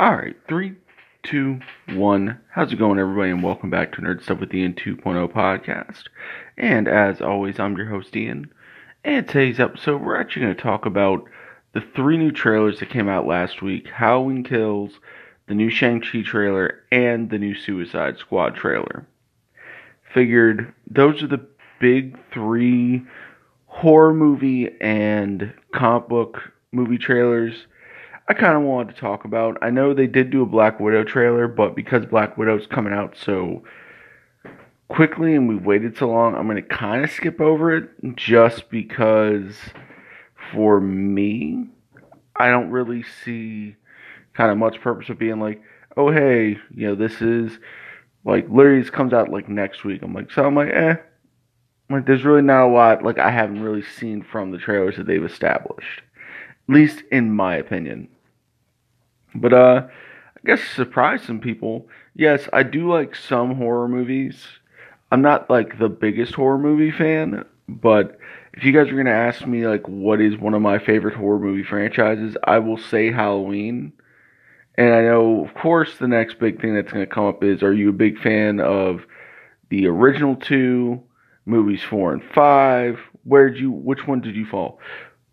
All 0.00 0.16
right, 0.16 0.34
three, 0.48 0.76
two, 1.22 1.60
one. 1.90 2.40
How's 2.48 2.72
it 2.72 2.78
going, 2.78 2.98
everybody? 2.98 3.32
And 3.32 3.42
welcome 3.42 3.68
back 3.68 3.92
to 3.92 4.00
Nerd 4.00 4.22
Stuff 4.22 4.40
with 4.40 4.54
Ian 4.54 4.72
2.0 4.72 5.30
podcast. 5.30 6.04
And 6.56 6.88
as 6.88 7.20
always, 7.20 7.60
I'm 7.60 7.76
your 7.76 7.84
host, 7.84 8.16
Ian. 8.16 8.50
And 9.04 9.28
today's 9.28 9.60
episode, 9.60 10.00
we're 10.00 10.18
actually 10.18 10.44
going 10.44 10.56
to 10.56 10.62
talk 10.62 10.86
about 10.86 11.24
the 11.74 11.82
three 11.94 12.16
new 12.16 12.30
trailers 12.30 12.80
that 12.80 12.88
came 12.88 13.10
out 13.10 13.26
last 13.26 13.60
week 13.60 13.88
Halloween 13.88 14.42
Kills, 14.42 14.92
the 15.48 15.54
new 15.54 15.68
Shang-Chi 15.68 16.22
trailer, 16.22 16.82
and 16.90 17.28
the 17.28 17.38
new 17.38 17.54
Suicide 17.54 18.16
Squad 18.16 18.54
trailer. 18.54 19.06
Figured 20.14 20.72
those 20.90 21.22
are 21.22 21.26
the 21.26 21.46
big 21.78 22.18
three 22.32 23.02
horror 23.66 24.14
movie 24.14 24.70
and 24.80 25.52
comic 25.74 26.08
book 26.08 26.52
movie 26.72 26.96
trailers 26.96 27.66
I 28.30 28.32
kind 28.32 28.56
of 28.56 28.62
wanted 28.62 28.94
to 28.94 29.00
talk 29.00 29.24
about. 29.24 29.58
I 29.60 29.70
know 29.70 29.92
they 29.92 30.06
did 30.06 30.30
do 30.30 30.42
a 30.42 30.46
Black 30.46 30.78
Widow 30.78 31.02
trailer, 31.02 31.48
but 31.48 31.74
because 31.74 32.06
Black 32.06 32.38
Widow's 32.38 32.64
coming 32.64 32.92
out 32.92 33.16
so 33.16 33.64
quickly 34.86 35.34
and 35.34 35.48
we've 35.48 35.66
waited 35.66 35.98
so 35.98 36.08
long, 36.08 36.36
I'm 36.36 36.46
going 36.46 36.62
to 36.62 36.62
kind 36.62 37.02
of 37.02 37.10
skip 37.10 37.40
over 37.40 37.76
it 37.76 37.90
just 38.14 38.70
because 38.70 39.56
for 40.52 40.80
me, 40.80 41.70
I 42.36 42.50
don't 42.50 42.70
really 42.70 43.02
see 43.02 43.74
kind 44.34 44.52
of 44.52 44.58
much 44.58 44.80
purpose 44.80 45.08
of 45.08 45.18
being 45.18 45.40
like, 45.40 45.60
oh, 45.96 46.12
hey, 46.12 46.56
you 46.72 46.86
know, 46.86 46.94
this 46.94 47.20
is 47.20 47.58
like 48.24 48.48
literally 48.48 48.80
this 48.80 48.90
comes 48.90 49.12
out 49.12 49.28
like 49.28 49.48
next 49.48 49.82
week. 49.82 50.02
I'm 50.02 50.14
like, 50.14 50.30
so 50.30 50.44
I'm 50.46 50.54
like, 50.54 50.70
eh. 50.70 50.94
Like, 51.90 52.06
there's 52.06 52.24
really 52.24 52.42
not 52.42 52.68
a 52.68 52.72
lot 52.72 53.02
like 53.02 53.18
I 53.18 53.32
haven't 53.32 53.64
really 53.64 53.82
seen 53.82 54.22
from 54.22 54.52
the 54.52 54.58
trailers 54.58 54.96
that 54.98 55.08
they've 55.08 55.24
established, 55.24 56.02
at 56.68 56.72
least 56.72 57.02
in 57.10 57.32
my 57.32 57.56
opinion. 57.56 58.08
But 59.34 59.52
uh, 59.52 59.86
I 60.36 60.40
guess 60.46 60.60
surprise 60.62 61.22
some 61.22 61.40
people. 61.40 61.88
Yes, 62.14 62.48
I 62.52 62.62
do 62.62 62.90
like 62.90 63.14
some 63.14 63.54
horror 63.56 63.88
movies. 63.88 64.46
I'm 65.12 65.22
not 65.22 65.50
like 65.50 65.78
the 65.78 65.88
biggest 65.88 66.34
horror 66.34 66.58
movie 66.58 66.90
fan, 66.90 67.44
but 67.68 68.18
if 68.52 68.64
you 68.64 68.72
guys 68.72 68.88
are 68.92 68.96
gonna 68.96 69.10
ask 69.10 69.46
me 69.46 69.66
like 69.66 69.86
what 69.88 70.20
is 70.20 70.36
one 70.36 70.54
of 70.54 70.62
my 70.62 70.78
favorite 70.78 71.16
horror 71.16 71.38
movie 71.38 71.64
franchises, 71.64 72.36
I 72.44 72.58
will 72.58 72.78
say 72.78 73.10
Halloween. 73.10 73.92
And 74.76 74.94
I 74.94 75.02
know, 75.02 75.44
of 75.44 75.54
course, 75.54 75.98
the 75.98 76.08
next 76.08 76.38
big 76.38 76.60
thing 76.60 76.74
that's 76.74 76.92
gonna 76.92 77.06
come 77.06 77.26
up 77.26 77.42
is: 77.44 77.62
Are 77.62 77.72
you 77.74 77.90
a 77.90 77.92
big 77.92 78.18
fan 78.18 78.60
of 78.60 79.02
the 79.70 79.86
original 79.86 80.36
two 80.36 81.02
movies, 81.46 81.82
four 81.82 82.12
and 82.12 82.22
five? 82.34 82.98
Where'd 83.24 83.58
you? 83.58 83.70
Which 83.70 84.06
one 84.06 84.20
did 84.20 84.36
you 84.36 84.46
fall? 84.46 84.80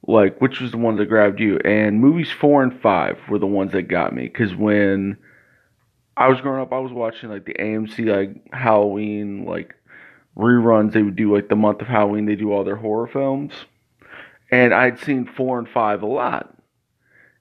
Like 0.05 0.39
which 0.39 0.59
was 0.59 0.71
the 0.71 0.77
ones 0.77 0.99
that 0.99 1.07
grabbed 1.07 1.39
you? 1.39 1.59
And 1.59 1.99
movies 2.01 2.31
four 2.31 2.63
and 2.63 2.79
five 2.81 3.17
were 3.29 3.39
the 3.39 3.47
ones 3.47 3.71
that 3.71 3.83
got 3.83 4.13
me 4.13 4.23
because 4.23 4.55
when 4.55 5.17
i 6.15 6.27
was 6.27 6.41
growing 6.41 6.61
up 6.61 6.73
i 6.73 6.79
was 6.79 6.91
watching 6.91 7.29
like 7.29 7.45
the 7.45 7.53
amc 7.53 7.97
like 8.05 8.53
halloween 8.53 9.45
like 9.45 9.75
reruns. 10.35 10.93
They 10.93 11.01
would 11.01 11.15
do 11.15 11.33
like 11.33 11.49
the 11.49 11.55
month 11.55 11.81
of 11.81 11.87
halloween 11.87 12.25
they 12.25 12.35
do 12.35 12.51
all 12.51 12.63
their 12.63 12.75
horror 12.75 13.07
films. 13.07 13.53
And 14.51 14.73
i'd 14.73 14.99
seen 14.99 15.25
four 15.25 15.59
and 15.59 15.67
five 15.67 16.01
a 16.01 16.07
lot. 16.07 16.55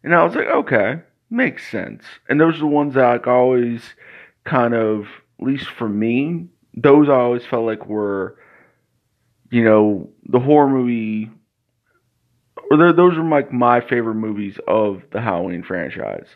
And 0.03 0.15
i 0.15 0.25
was 0.25 0.35
like 0.35 0.47
okay 0.47 1.01
makes 1.29 1.69
sense. 1.69 2.05
And 2.29 2.41
those 2.41 2.57
are 2.57 2.61
the 2.61 2.67
ones 2.67 2.95
that 2.95 3.07
like 3.07 3.27
always 3.27 3.83
kind 4.45 4.75
of 4.75 5.07
at 5.41 5.47
least 5.47 5.67
for 5.67 5.89
me 5.89 6.47
those 6.77 7.09
i 7.09 7.15
always 7.15 7.45
felt 7.45 7.65
like 7.65 7.87
were 7.87 8.39
you 9.51 9.65
know 9.65 10.09
the 10.27 10.39
horror 10.39 10.69
movie 10.69 11.31
or 12.71 12.93
those 12.93 13.17
are 13.17 13.25
like 13.25 13.53
my 13.53 13.81
favorite 13.81 14.15
movies 14.15 14.59
of 14.67 15.03
the 15.13 15.21
Halloween 15.21 15.63
franchise. 15.63 16.27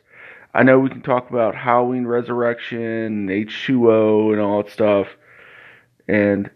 I 0.52 0.62
know 0.62 0.78
we 0.78 0.90
can 0.90 1.02
talk 1.02 1.30
about 1.30 1.54
Halloween 1.54 2.06
Resurrection, 2.06 3.28
H2O, 3.28 4.32
and 4.32 4.40
all 4.40 4.62
that 4.62 4.72
stuff. 4.72 5.08
And 6.08 6.50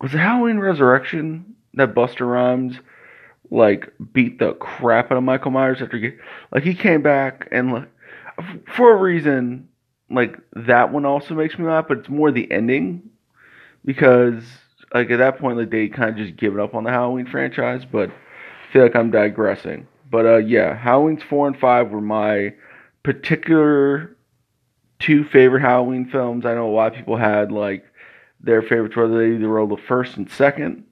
was 0.00 0.14
it 0.14 0.18
Halloween 0.18 0.58
Resurrection 0.58 1.54
that 1.74 1.94
Busta 1.94 2.28
Rhymes 2.28 2.76
like 3.50 3.92
beat 4.12 4.38
the 4.38 4.54
crap 4.54 5.10
out 5.10 5.18
of 5.18 5.24
Michael 5.24 5.50
Myers 5.50 5.82
after 5.82 5.96
he 5.96 6.12
like 6.52 6.62
he 6.62 6.74
came 6.74 7.02
back 7.02 7.48
and 7.50 7.72
like 7.72 7.88
for 8.74 8.92
a 8.92 8.96
reason 8.96 9.68
like 10.08 10.38
that 10.54 10.92
one 10.92 11.04
also 11.04 11.34
makes 11.34 11.58
me 11.58 11.66
laugh, 11.66 11.86
but 11.88 11.98
it's 11.98 12.08
more 12.08 12.32
the 12.32 12.50
ending 12.50 13.10
because 13.84 14.42
like 14.92 15.10
at 15.10 15.18
that 15.18 15.38
point 15.38 15.58
like 15.58 15.70
they 15.70 15.88
kind 15.88 16.10
of 16.10 16.16
just 16.16 16.36
given 16.36 16.60
up 16.60 16.74
on 16.74 16.84
the 16.84 16.90
Halloween 16.90 17.26
franchise, 17.26 17.84
but 17.90 18.10
feel 18.72 18.82
like 18.82 18.96
I'm 18.96 19.10
digressing. 19.10 19.86
But 20.10 20.26
uh, 20.26 20.36
yeah, 20.38 20.76
Halloween's 20.76 21.22
four 21.22 21.46
and 21.46 21.58
five 21.58 21.90
were 21.90 22.00
my 22.00 22.54
particular 23.02 24.16
two 24.98 25.24
favorite 25.24 25.62
Halloween 25.62 26.08
films. 26.10 26.44
I 26.44 26.54
know 26.54 26.68
a 26.68 26.74
lot 26.74 26.92
of 26.92 26.98
people 26.98 27.16
had 27.16 27.52
like 27.52 27.84
their 28.40 28.62
favorites, 28.62 28.96
whether 28.96 29.18
they 29.18 29.34
either 29.34 29.60
love 29.60 29.70
the 29.70 29.76
first 29.76 30.16
and 30.16 30.30
second, 30.30 30.84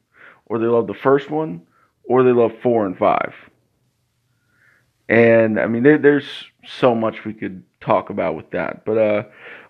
or 0.47 0.59
they 0.59 0.67
love 0.67 0.87
the 0.87 0.95
first 0.95 1.31
one, 1.31 1.63
or 2.05 2.23
they 2.23 2.33
love 2.33 2.53
four 2.63 2.87
and 2.87 2.97
five. 2.97 3.35
And 5.09 5.59
I 5.59 5.67
mean, 5.67 5.83
there, 5.83 5.99
there's 5.99 6.29
so 6.67 6.95
much 6.95 7.25
we 7.25 7.33
could 7.33 7.63
talk 7.81 8.11
about 8.11 8.37
with 8.37 8.51
that. 8.51 8.85
But 8.85 8.99
uh, 8.99 9.23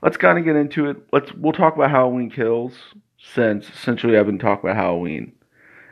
let's 0.02 0.16
kind 0.16 0.38
of 0.38 0.44
get 0.44 0.56
into 0.56 0.90
it. 0.90 0.96
Let's 1.12 1.32
we'll 1.34 1.52
talk 1.52 1.74
about 1.76 1.90
Halloween 1.90 2.30
Kills 2.30 2.74
since 3.18 3.68
essentially 3.68 4.16
I've 4.16 4.26
been 4.26 4.38
talking 4.38 4.68
about 4.68 4.80
Halloween, 4.80 5.32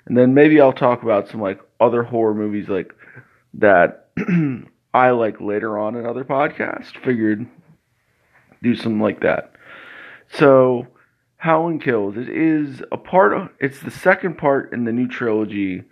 and 0.07 0.17
then 0.17 0.35
maybe 0.35 0.61
I'll 0.61 0.73
talk 0.73 1.03
about 1.03 1.29
some 1.29 1.41
like 1.41 1.61
other 1.81 2.03
horror 2.03 2.35
movies 2.35 2.69
like 2.69 2.95
that 3.55 4.09
I 4.95 5.11
like 5.11 5.41
later 5.41 5.79
on 5.79 5.97
in 5.97 6.07
other 6.07 6.25
podcasts. 6.25 6.97
Figured 7.05 7.47
do 8.63 8.75
something 8.75 9.01
like 9.01 9.21
that. 9.21 9.53
So 10.29 10.87
Halloween 11.37 11.79
Kills 11.79 12.17
it 12.17 12.29
is 12.29 12.83
a 12.91 12.97
part 12.97 13.33
of 13.33 13.51
it's 13.61 13.81
the 13.81 13.91
second 13.91 14.39
part 14.39 14.73
in 14.73 14.85
the 14.85 14.93
new 14.93 15.07
trilogy 15.07 15.85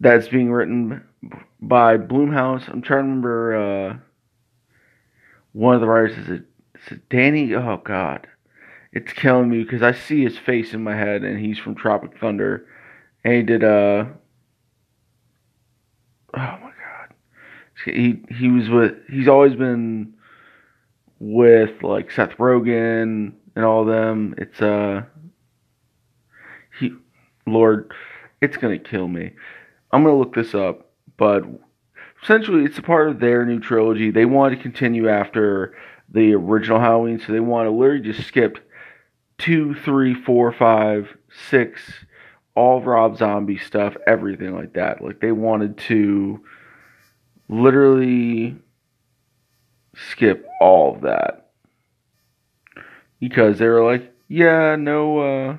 that's 0.00 0.28
being 0.28 0.52
written 0.52 1.02
by 1.60 1.96
Blumhouse. 1.96 2.68
I'm 2.68 2.82
trying 2.82 3.04
to 3.04 3.08
remember 3.08 3.56
uh, 3.56 3.96
one 5.52 5.74
of 5.74 5.80
the 5.80 5.86
writers 5.86 6.18
is 6.18 6.28
it, 6.28 6.42
is 6.74 6.92
it 6.92 7.08
Danny? 7.08 7.54
Oh 7.54 7.80
God, 7.82 8.26
it's 8.92 9.12
killing 9.12 9.48
me 9.48 9.62
because 9.62 9.82
I 9.82 9.92
see 9.92 10.22
his 10.22 10.36
face 10.36 10.74
in 10.74 10.82
my 10.82 10.96
head 10.96 11.22
and 11.22 11.38
he's 11.38 11.58
from 11.58 11.74
Tropic 11.74 12.18
Thunder, 12.20 12.66
and 13.24 13.34
he 13.34 13.42
did 13.42 13.64
uh 13.64 14.06
oh 16.36 16.58
my 16.62 16.70
god, 16.70 17.14
he 17.84 18.22
he 18.30 18.48
was 18.48 18.68
with 18.68 18.94
he's 19.08 19.28
always 19.28 19.54
been 19.54 20.14
with 21.18 21.82
like 21.82 22.10
Seth 22.10 22.36
Rogen 22.38 23.32
and 23.56 23.64
all 23.64 23.84
them. 23.84 24.34
It's 24.38 24.60
uh 24.60 25.02
he 26.78 26.92
Lord, 27.46 27.92
it's 28.40 28.56
gonna 28.56 28.78
kill 28.78 29.08
me. 29.08 29.32
I'm 29.92 30.02
gonna 30.02 30.18
look 30.18 30.34
this 30.34 30.54
up, 30.54 30.90
but 31.16 31.44
essentially 32.22 32.64
it's 32.64 32.78
a 32.78 32.82
part 32.82 33.08
of 33.08 33.20
their 33.20 33.44
new 33.44 33.60
trilogy. 33.60 34.10
They 34.10 34.24
want 34.24 34.56
to 34.56 34.62
continue 34.62 35.08
after 35.08 35.76
the 36.08 36.34
original 36.34 36.80
Halloween, 36.80 37.18
so 37.18 37.32
they 37.32 37.40
want 37.40 37.66
to 37.66 37.70
literally 37.70 38.02
just 38.02 38.26
skip 38.26 38.58
two, 39.38 39.74
three, 39.74 40.14
four, 40.14 40.52
five, 40.52 41.16
six, 41.50 41.80
all 42.54 42.80
Rob 42.80 43.16
Zombie 43.16 43.58
stuff, 43.58 43.96
everything 44.06 44.54
like 44.54 44.74
that. 44.74 45.02
Like 45.02 45.20
they 45.20 45.32
wanted 45.32 45.76
to 45.78 46.40
literally 47.48 48.56
skip 49.94 50.46
all 50.60 50.94
of 50.94 51.02
that 51.02 51.50
because 53.20 53.58
they 53.58 53.66
were 53.66 53.84
like, 53.84 54.12
yeah, 54.28 54.76
no, 54.76 55.18
uh, 55.18 55.56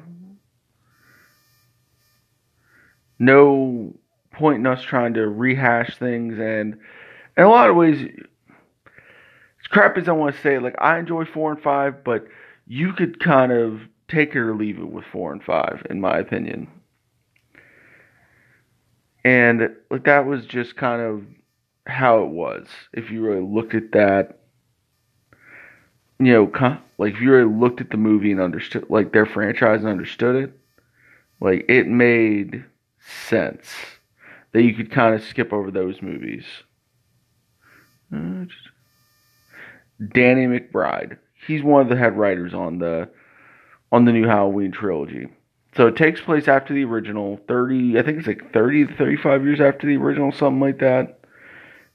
no 3.20 3.94
point 4.32 4.60
in 4.60 4.68
us 4.68 4.82
trying 4.82 5.14
to 5.14 5.28
rehash 5.28 5.98
things, 5.98 6.38
and 6.40 6.78
in 7.38 7.44
a 7.44 7.50
lot 7.50 7.70
of 7.70 7.76
ways, 7.76 8.02
as 8.06 9.68
crap 9.70 9.98
as 9.98 10.10
I 10.10 10.14
want 10.14 10.36
to 10.36 10.42
say, 10.42 10.60
like 10.60 10.76
I 10.80 11.00
enjoy 11.00 11.26
four 11.26 11.52
and 11.52 11.62
five, 11.62 12.04
but 12.04 12.26
you 12.68 12.94
could 12.94 13.20
kind 13.20 13.52
of 13.52 13.82
take 14.08 14.36
it 14.36 14.40
or 14.40 14.56
leave 14.56 14.80
it 14.80 14.90
with 14.90 15.06
four 15.06 15.32
and 15.32 15.44
five, 15.44 15.86
in 15.90 16.02
my 16.02 16.18
opinion. 16.18 16.68
And 19.26 19.76
like 19.90 20.06
that 20.06 20.28
was 20.28 20.46
just 20.46 20.76
kind 20.76 21.02
of 21.02 21.24
how 21.88 22.24
it 22.24 22.30
was. 22.30 22.68
If 22.94 23.10
you 23.10 23.26
really 23.26 23.42
looked 23.42 23.74
at 23.74 23.92
that, 23.94 24.40
you 26.20 26.32
know, 26.32 26.80
like 27.00 27.16
if 27.16 27.20
you 27.20 27.32
really 27.32 27.52
looked 27.52 27.82
at 27.82 27.90
the 27.90 27.98
movie 27.98 28.32
and 28.32 28.40
understood, 28.40 28.86
like 28.88 29.14
their 29.14 29.26
franchise 29.26 29.80
and 29.80 29.90
understood 29.90 30.36
it, 30.36 30.60
like 31.42 31.66
it 31.68 31.88
made 31.88 32.64
sense 33.00 33.74
that 34.54 34.62
you 34.62 34.76
could 34.76 34.92
kind 34.92 35.16
of 35.16 35.24
skip 35.24 35.52
over 35.52 35.72
those 35.72 36.04
movies. 36.04 36.46
Danny 40.10 40.46
McBride, 40.46 41.18
he's 41.48 41.64
one 41.64 41.82
of 41.82 41.90
the 41.90 41.98
head 41.98 42.16
writers 42.16 42.54
on 42.54 42.78
the 42.78 43.10
on 43.92 44.06
the 44.06 44.12
new 44.12 44.28
Halloween 44.28 44.72
trilogy. 44.72 45.30
So 45.76 45.88
it 45.88 45.98
takes 45.98 46.22
place 46.22 46.48
after 46.48 46.74
the 46.74 46.86
original, 46.86 47.40
30, 47.48 48.00
I 48.00 48.04
think 48.04 48.20
it's 48.20 48.28
like 48.28 48.54
30 48.54 48.88
to 48.88 48.96
35 48.96 49.44
years 49.44 49.60
after 49.60 49.88
the 49.88 49.98
original, 49.98 50.32
something 50.32 50.62
like 50.62 50.80
that. 50.80 51.20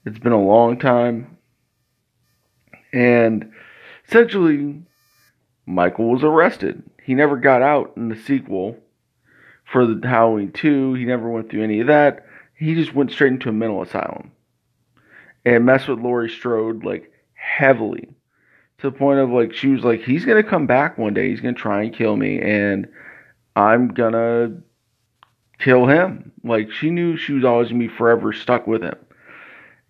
It's 0.05 0.19
been 0.19 0.33
a 0.33 0.43
long 0.43 0.79
time. 0.79 1.39
And 2.93 3.53
essentially, 4.07 4.83
Michael 5.65 6.11
was 6.11 6.23
arrested. 6.23 6.83
He 7.03 7.15
never 7.15 7.37
got 7.37 7.63
out 7.63 7.95
in 7.97 8.09
the 8.09 8.17
sequel 8.17 8.77
for 9.65 9.87
the 9.87 10.07
Halloween 10.07 10.53
2. 10.53 10.95
He 10.95 11.05
never 11.05 11.31
went 11.31 11.51
through 11.51 11.65
any 11.65 11.81
of 11.81 11.87
that. 11.87 12.27
He 12.55 12.75
just 12.75 12.95
went 12.95 13.13
straight 13.13 13.33
into 13.33 13.49
a 13.49 13.53
mental 13.53 13.83
asylum 13.83 14.33
and 15.45 15.65
messed 15.65 15.89
with 15.89 16.01
Laurie 16.01 16.29
Strode 16.29 16.85
like 16.85 17.11
heavily 17.33 18.09
to 18.79 18.91
the 18.91 18.97
point 18.97 19.21
of 19.21 19.31
like 19.31 19.55
she 19.55 19.69
was 19.69 19.83
like 19.83 20.03
he's 20.03 20.27
gonna 20.27 20.43
come 20.43 20.67
back 20.67 20.99
one 20.99 21.15
day. 21.15 21.31
He's 21.31 21.41
gonna 21.41 21.55
try 21.55 21.83
and 21.83 21.95
kill 21.95 22.17
me, 22.17 22.41
and 22.41 22.89
I'm 23.57 23.89
gonna 23.89 24.63
kill 25.59 25.87
him. 25.87 26.33
Like 26.45 26.71
she 26.73 26.91
knew 26.91 27.17
she 27.17 27.33
was 27.33 27.45
always 27.45 27.69
gonna 27.69 27.81
be 27.81 27.89
forever 27.89 28.33
stuck 28.33 28.67
with 28.67 28.83
him. 28.83 28.97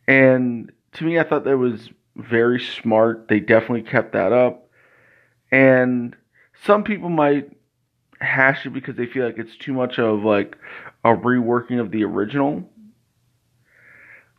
And 0.07 0.73
to 0.93 1.05
me, 1.05 1.19
I 1.19 1.23
thought 1.23 1.45
that 1.45 1.57
was 1.57 1.91
very 2.17 2.61
smart. 2.61 3.29
They 3.29 3.41
definitely 3.41 3.83
kept 3.83 4.13
that 4.13 4.33
up. 4.33 4.69
And 5.53 6.17
some 6.65 6.85
people 6.85 7.09
might 7.09 7.51
hash 8.21 8.67
it 8.67 8.71
because 8.71 8.97
they 8.97 9.07
feel 9.07 9.25
like 9.25 9.39
it's 9.39 9.57
too 9.57 9.73
much 9.73 9.99
of 9.99 10.25
like 10.25 10.57
a 11.05 11.11
reworking 11.11 11.81
of 11.81 11.91
the 11.91 12.05
original. 12.05 12.69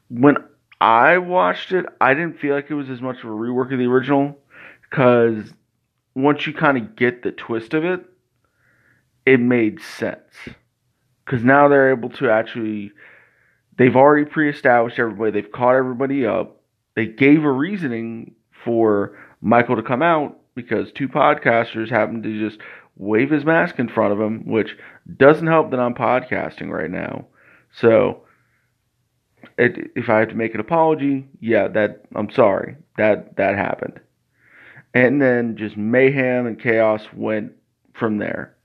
When 0.09 0.37
I 0.79 1.17
watched 1.19 1.71
it, 1.71 1.85
I 1.99 2.13
didn't 2.13 2.39
feel 2.39 2.55
like 2.55 2.69
it 2.69 2.75
was 2.75 2.89
as 2.89 3.01
much 3.01 3.19
of 3.19 3.25
a 3.25 3.33
rework 3.33 3.71
of 3.71 3.79
the 3.79 3.87
original 3.87 4.37
because 4.89 5.53
once 6.15 6.45
you 6.45 6.53
kind 6.53 6.77
of 6.77 6.95
get 6.95 7.23
the 7.23 7.31
twist 7.31 7.73
of 7.73 7.85
it, 7.85 8.05
it 9.25 9.39
made 9.39 9.81
sense. 9.81 10.19
Because 11.25 11.43
now 11.43 11.67
they're 11.67 11.91
able 11.91 12.09
to 12.09 12.29
actually, 12.29 12.91
they've 13.77 13.95
already 13.95 14.29
pre 14.29 14.49
established 14.49 14.99
everybody, 14.99 15.31
they've 15.31 15.51
caught 15.51 15.75
everybody 15.75 16.25
up, 16.25 16.61
they 16.95 17.05
gave 17.05 17.43
a 17.43 17.51
reasoning 17.51 18.35
for 18.63 19.17
Michael 19.41 19.75
to 19.75 19.83
come 19.83 20.01
out 20.01 20.37
because 20.55 20.91
two 20.91 21.07
podcasters 21.07 21.89
happened 21.89 22.23
to 22.23 22.49
just 22.49 22.59
wave 22.97 23.31
his 23.31 23.45
mask 23.45 23.79
in 23.79 23.87
front 23.87 24.13
of 24.13 24.19
him, 24.19 24.45
which 24.45 24.75
doesn't 25.17 25.47
help 25.47 25.71
that 25.71 25.79
I'm 25.79 25.95
podcasting 25.95 26.69
right 26.69 26.91
now. 26.91 27.25
So, 27.73 28.23
it, 29.57 29.91
if 29.95 30.09
I 30.09 30.19
have 30.19 30.29
to 30.29 30.35
make 30.35 30.53
an 30.53 30.59
apology, 30.59 31.27
yeah, 31.39 31.67
that 31.69 32.03
I'm 32.15 32.29
sorry 32.31 32.75
that 32.97 33.35
that 33.37 33.55
happened. 33.55 33.99
And 34.93 35.21
then 35.21 35.55
just 35.57 35.77
mayhem 35.77 36.45
and 36.45 36.59
chaos 36.59 37.03
went 37.13 37.53
from 37.93 38.17
there. 38.17 38.55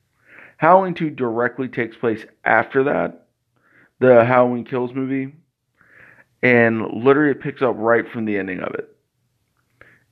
Halloween 0.56 0.94
2 0.94 1.10
directly 1.10 1.68
takes 1.68 1.96
place 1.96 2.24
after 2.44 2.84
that, 2.84 3.26
the 3.98 4.24
Halloween 4.24 4.64
Kills 4.64 4.94
movie, 4.94 5.34
and 6.42 6.82
literally 6.92 7.32
it 7.32 7.40
picks 7.40 7.62
up 7.62 7.74
right 7.76 8.08
from 8.08 8.24
the 8.24 8.38
ending 8.38 8.60
of 8.60 8.74
it. 8.74 8.96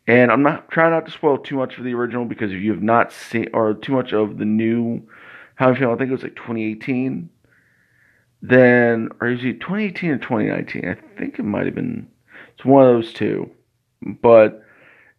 And 0.06 0.30
I'm 0.30 0.42
not 0.42 0.70
trying 0.70 0.90
not 0.90 1.06
to 1.06 1.12
spoil 1.12 1.38
too 1.38 1.56
much 1.56 1.78
of 1.78 1.84
the 1.84 1.94
original 1.94 2.26
because 2.26 2.52
if 2.52 2.60
you 2.60 2.72
have 2.72 2.82
not 2.82 3.12
seen 3.12 3.48
or 3.54 3.72
too 3.72 3.92
much 3.92 4.12
of 4.12 4.36
the 4.36 4.44
new 4.44 5.02
Halloween 5.54 5.80
film, 5.80 5.94
I 5.94 5.96
think 5.96 6.10
it 6.10 6.14
was 6.14 6.22
like 6.22 6.36
2018. 6.36 7.30
Then, 8.42 9.08
or 9.22 9.28
is 9.28 9.42
it 9.42 9.60
2018 9.60 10.10
or 10.10 10.18
2019? 10.18 10.86
I 10.86 11.18
think 11.18 11.38
it 11.38 11.44
might 11.44 11.64
have 11.64 11.74
been. 11.74 12.06
It's 12.54 12.66
one 12.66 12.86
of 12.86 12.94
those 12.94 13.14
two. 13.14 13.50
But 14.02 14.62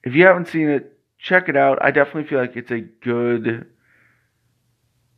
if 0.04 0.14
you 0.14 0.28
haven't 0.28 0.50
seen 0.50 0.70
it, 0.70 1.00
check 1.18 1.50
it 1.50 1.58
out. 1.58 1.80
I 1.82 1.90
definitely 1.90 2.26
feel 2.26 2.40
like 2.40 2.56
it's 2.56 2.70
a 2.70 2.82
good. 2.82 3.66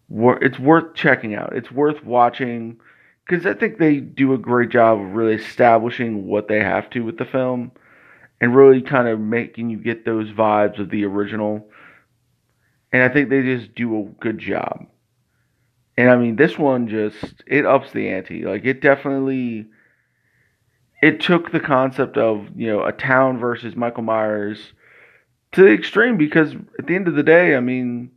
It's 0.09 0.59
worth 0.59 0.93
checking 0.93 1.35
out. 1.35 1.55
It's 1.55 1.71
worth 1.71 2.03
watching 2.03 2.77
because 3.25 3.45
I 3.45 3.53
think 3.53 3.77
they 3.77 3.99
do 3.99 4.33
a 4.33 4.37
great 4.37 4.69
job 4.69 4.99
of 4.99 5.13
really 5.13 5.35
establishing 5.35 6.27
what 6.27 6.47
they 6.47 6.59
have 6.59 6.89
to 6.91 7.01
with 7.01 7.17
the 7.17 7.25
film 7.25 7.71
and 8.39 8.55
really 8.55 8.81
kind 8.81 9.07
of 9.07 9.19
making 9.19 9.69
you 9.69 9.77
get 9.77 10.05
those 10.05 10.29
vibes 10.31 10.79
of 10.79 10.89
the 10.89 11.03
original. 11.05 11.69
And 12.93 13.03
I 13.03 13.09
think 13.09 13.29
they 13.29 13.41
just 13.41 13.75
do 13.75 13.99
a 13.99 14.03
good 14.21 14.39
job. 14.39 14.85
And 15.97 16.09
I 16.09 16.15
mean, 16.15 16.35
this 16.35 16.57
one 16.57 16.87
just 16.87 17.43
it 17.47 17.65
ups 17.65 17.91
the 17.91 18.07
ante. 18.09 18.45
Like 18.45 18.63
it 18.65 18.81
definitely 18.81 19.67
it 21.01 21.19
took 21.19 21.51
the 21.51 21.59
concept 21.59 22.17
of 22.17 22.47
you 22.55 22.67
know 22.67 22.83
a 22.83 22.91
town 22.91 23.39
versus 23.39 23.75
Michael 23.75 24.03
Myers 24.03 24.73
to 25.53 25.63
the 25.63 25.73
extreme 25.73 26.17
because 26.17 26.53
at 26.77 26.87
the 26.87 26.95
end 26.95 27.07
of 27.07 27.15
the 27.15 27.23
day, 27.23 27.55
I 27.55 27.59
mean, 27.59 28.11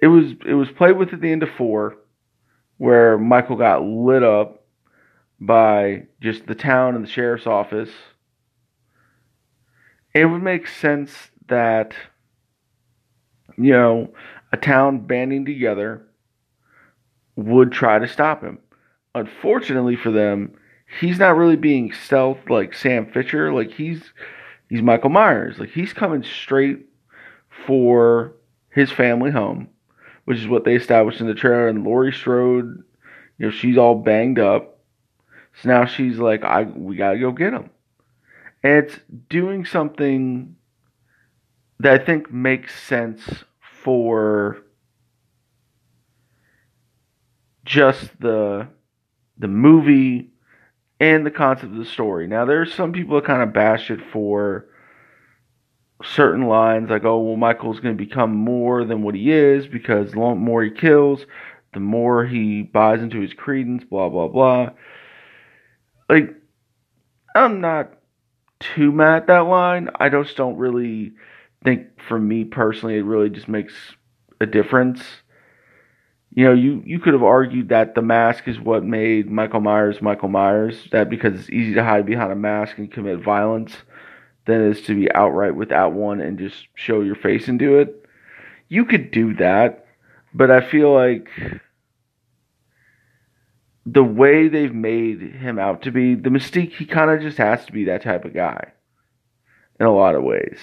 it 0.00 0.06
was 0.06 0.32
it 0.46 0.54
was 0.54 0.70
played 0.70 0.96
with 0.96 1.12
at 1.12 1.20
the 1.20 1.32
end 1.32 1.42
of 1.42 1.50
four, 1.50 1.96
where 2.76 3.18
Michael 3.18 3.56
got 3.56 3.82
lit 3.82 4.22
up 4.22 4.64
by 5.40 6.04
just 6.20 6.46
the 6.46 6.54
town 6.54 6.94
and 6.94 7.04
the 7.04 7.10
sheriff's 7.10 7.46
office. 7.46 7.90
It 10.14 10.24
would 10.24 10.42
make 10.42 10.66
sense 10.66 11.30
that 11.48 11.94
you 13.56 13.72
know 13.72 14.12
a 14.52 14.56
town 14.56 15.06
banding 15.06 15.44
together 15.44 16.06
would 17.36 17.72
try 17.72 17.98
to 17.98 18.08
stop 18.08 18.42
him. 18.42 18.58
Unfortunately 19.14 19.96
for 19.96 20.10
them, 20.10 20.52
he's 21.00 21.18
not 21.18 21.36
really 21.36 21.56
being 21.56 21.92
stealth 21.92 22.38
like 22.48 22.74
Sam 22.74 23.10
Fisher. 23.10 23.52
Like 23.52 23.72
he's 23.72 24.02
he's 24.68 24.82
Michael 24.82 25.10
Myers. 25.10 25.58
Like 25.58 25.70
he's 25.70 25.92
coming 25.92 26.22
straight 26.22 26.86
for 27.66 28.34
his 28.70 28.90
family 28.90 29.30
home, 29.30 29.68
which 30.28 30.40
is 30.40 30.46
what 30.46 30.64
they 30.64 30.74
established 30.74 31.22
in 31.22 31.26
the 31.26 31.32
trailer. 31.32 31.68
And 31.68 31.84
Laurie 31.84 32.12
Strode, 32.12 32.84
you 33.38 33.46
know, 33.46 33.50
she's 33.50 33.78
all 33.78 33.94
banged 33.94 34.38
up. 34.38 34.78
So 35.62 35.70
now 35.70 35.86
she's 35.86 36.18
like, 36.18 36.44
I 36.44 36.64
we 36.64 36.96
gotta 36.96 37.18
go 37.18 37.32
get 37.32 37.54
him. 37.54 37.70
And 38.62 38.84
it's 38.84 38.98
doing 39.30 39.64
something 39.64 40.54
that 41.80 41.98
I 41.98 42.04
think 42.04 42.30
makes 42.30 42.78
sense 42.78 43.22
for 43.82 44.58
just 47.64 48.20
the 48.20 48.68
the 49.38 49.48
movie 49.48 50.28
and 51.00 51.24
the 51.24 51.30
concept 51.30 51.72
of 51.72 51.78
the 51.78 51.86
story. 51.86 52.26
Now, 52.26 52.44
there's 52.44 52.74
some 52.74 52.92
people 52.92 53.14
that 53.14 53.24
kind 53.24 53.40
of 53.40 53.54
bash 53.54 53.90
it 53.90 54.00
for 54.12 54.66
certain 56.02 56.46
lines, 56.46 56.90
like, 56.90 57.04
oh, 57.04 57.18
well, 57.18 57.36
Michael's 57.36 57.80
going 57.80 57.96
to 57.96 58.04
become 58.04 58.34
more 58.34 58.84
than 58.84 59.02
what 59.02 59.14
he 59.14 59.30
is 59.30 59.66
because 59.66 60.12
the 60.12 60.18
more 60.18 60.62
he 60.62 60.70
kills, 60.70 61.26
the 61.74 61.80
more 61.80 62.24
he 62.24 62.62
buys 62.62 63.00
into 63.00 63.20
his 63.20 63.34
credence, 63.34 63.84
blah, 63.84 64.08
blah, 64.08 64.28
blah. 64.28 64.70
Like, 66.08 66.34
I'm 67.34 67.60
not 67.60 67.92
too 68.60 68.92
mad 68.92 69.22
at 69.22 69.26
that 69.26 69.40
line. 69.40 69.90
I 69.96 70.08
just 70.08 70.36
don't 70.36 70.56
really 70.56 71.12
think, 71.64 72.00
for 72.06 72.18
me 72.18 72.44
personally, 72.44 72.96
it 72.96 73.04
really 73.04 73.30
just 73.30 73.48
makes 73.48 73.74
a 74.40 74.46
difference 74.46 75.02
you 76.38 76.44
know, 76.44 76.52
you, 76.52 76.82
you 76.84 77.00
could 77.00 77.14
have 77.14 77.22
argued 77.22 77.70
that 77.70 77.94
the 77.94 78.02
mask 78.02 78.46
is 78.46 78.60
what 78.60 78.84
made 78.84 79.30
Michael 79.30 79.60
Myers 79.60 80.02
Michael 80.02 80.28
Myers, 80.28 80.88
that 80.92 81.10
because 81.10 81.38
it's 81.38 81.50
easy 81.50 81.74
to 81.74 81.82
hide 81.82 82.06
behind 82.06 82.30
a 82.30 82.36
mask 82.36 82.78
and 82.78 82.92
commit 82.92 83.18
violence 83.22 83.74
than 84.48 84.62
it 84.62 84.78
is 84.78 84.82
to 84.86 84.94
be 84.94 85.12
outright 85.12 85.54
without 85.54 85.92
one 85.92 86.20
and 86.20 86.38
just 86.38 86.66
show 86.74 87.02
your 87.02 87.14
face 87.14 87.46
and 87.48 87.58
do 87.58 87.78
it. 87.78 88.06
You 88.68 88.86
could 88.86 89.10
do 89.10 89.34
that, 89.34 89.86
but 90.32 90.50
I 90.50 90.62
feel 90.62 90.92
like 90.92 91.28
the 93.84 94.02
way 94.02 94.48
they've 94.48 94.74
made 94.74 95.20
him 95.20 95.58
out 95.58 95.82
to 95.82 95.92
be, 95.92 96.14
the 96.14 96.30
mystique, 96.30 96.72
he 96.72 96.86
kind 96.86 97.10
of 97.10 97.20
just 97.20 97.36
has 97.36 97.64
to 97.66 97.72
be 97.72 97.84
that 97.84 98.02
type 98.02 98.24
of 98.24 98.32
guy 98.32 98.72
in 99.78 99.84
a 99.84 99.94
lot 99.94 100.14
of 100.14 100.24
ways. 100.24 100.58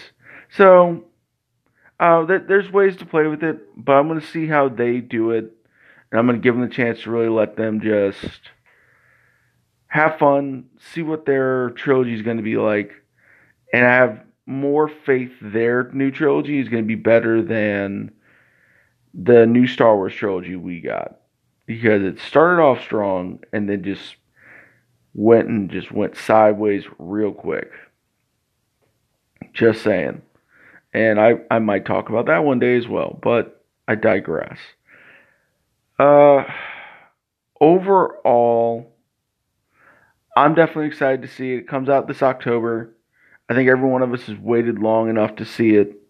So, 0.50 1.06
uh, 2.00 2.25
there's 2.25 2.72
ways 2.72 2.98
to 2.98 3.06
play 3.06 3.27
with 3.27 3.44
it, 3.44 3.60
but 3.77 3.94
I'm 3.94 4.08
going 4.08 4.20
to 4.20 4.27
see 4.27 4.48
how 4.48 4.68
they 4.68 5.00
do 5.00 5.30
it 5.30 5.54
and 6.12 6.20
I'm 6.20 6.25
going 6.25 6.42
to 6.42 6.44
give 6.44 6.56
them 6.56 6.68
the 6.68 6.74
chance 6.74 7.01
to 7.01 7.12
really 7.12 7.30
let 7.30 7.56
them 7.56 7.82
just 7.82 8.42
have 9.88 10.18
fun, 10.18 10.65
see 10.94 11.04
what 11.04 11.25
their 11.25 11.70
trilogy 11.72 12.15
is 12.15 12.24
going 12.24 12.38
to 12.38 12.44
be 12.44 12.58
like, 12.58 12.92
and 13.74 13.86
I 13.86 13.93
have 13.93 14.22
more 14.45 14.88
faith 14.88 15.31
their 15.41 15.91
new 15.91 16.12
trilogy 16.12 16.60
is 16.60 16.69
going 16.69 16.84
to 16.84 16.88
be 16.88 16.95
better 16.95 17.41
than 17.41 18.12
the 19.13 19.45
new 19.45 19.67
Star 19.67 19.95
Wars 19.95 20.13
trilogy 20.13 20.55
we 20.55 20.81
got 20.81 21.19
because 21.65 22.03
it 22.03 22.19
started 22.19 22.62
off 22.62 22.81
strong 22.81 23.39
and 23.53 23.69
then 23.69 23.84
just 23.84 24.15
went 25.13 25.48
and 25.48 25.72
just 25.72 25.91
went 25.91 26.15
sideways 26.17 26.84
real 27.00 27.31
quick. 27.31 27.72
Just 29.53 29.81
saying. 29.81 30.22
And 30.93 31.19
I, 31.19 31.36
I 31.50 31.60
might 31.60 31.86
talk 31.86 32.10
about 32.10 32.27
that 32.27 32.43
one 32.43 32.60
day 32.60 32.77
as 32.77 32.88
well, 32.88 33.19
but 33.22 33.63
I 33.88 33.95
digress. 33.95 34.60
Uh, 35.98 36.43
overall, 37.60 38.93
I'm 40.36 40.53
definitely 40.53 40.88
excited 40.88 41.22
to 41.22 41.27
see 41.27 41.53
it. 41.53 41.60
It 41.60 41.67
comes 41.67 41.89
out 41.89 42.07
this 42.07 42.22
October. 42.22 42.95
I 43.50 43.54
think 43.54 43.70
every 43.70 43.88
one 43.88 44.02
of 44.02 44.14
us 44.14 44.24
has 44.24 44.38
waited 44.38 44.80
long 44.80 45.10
enough 45.10 45.36
to 45.38 45.46
see 45.46 45.75
it. 45.75 46.02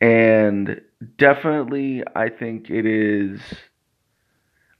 And 0.00 0.80
definitely, 1.16 2.02
I 2.14 2.28
think 2.28 2.70
it 2.70 2.86
is. 2.86 3.40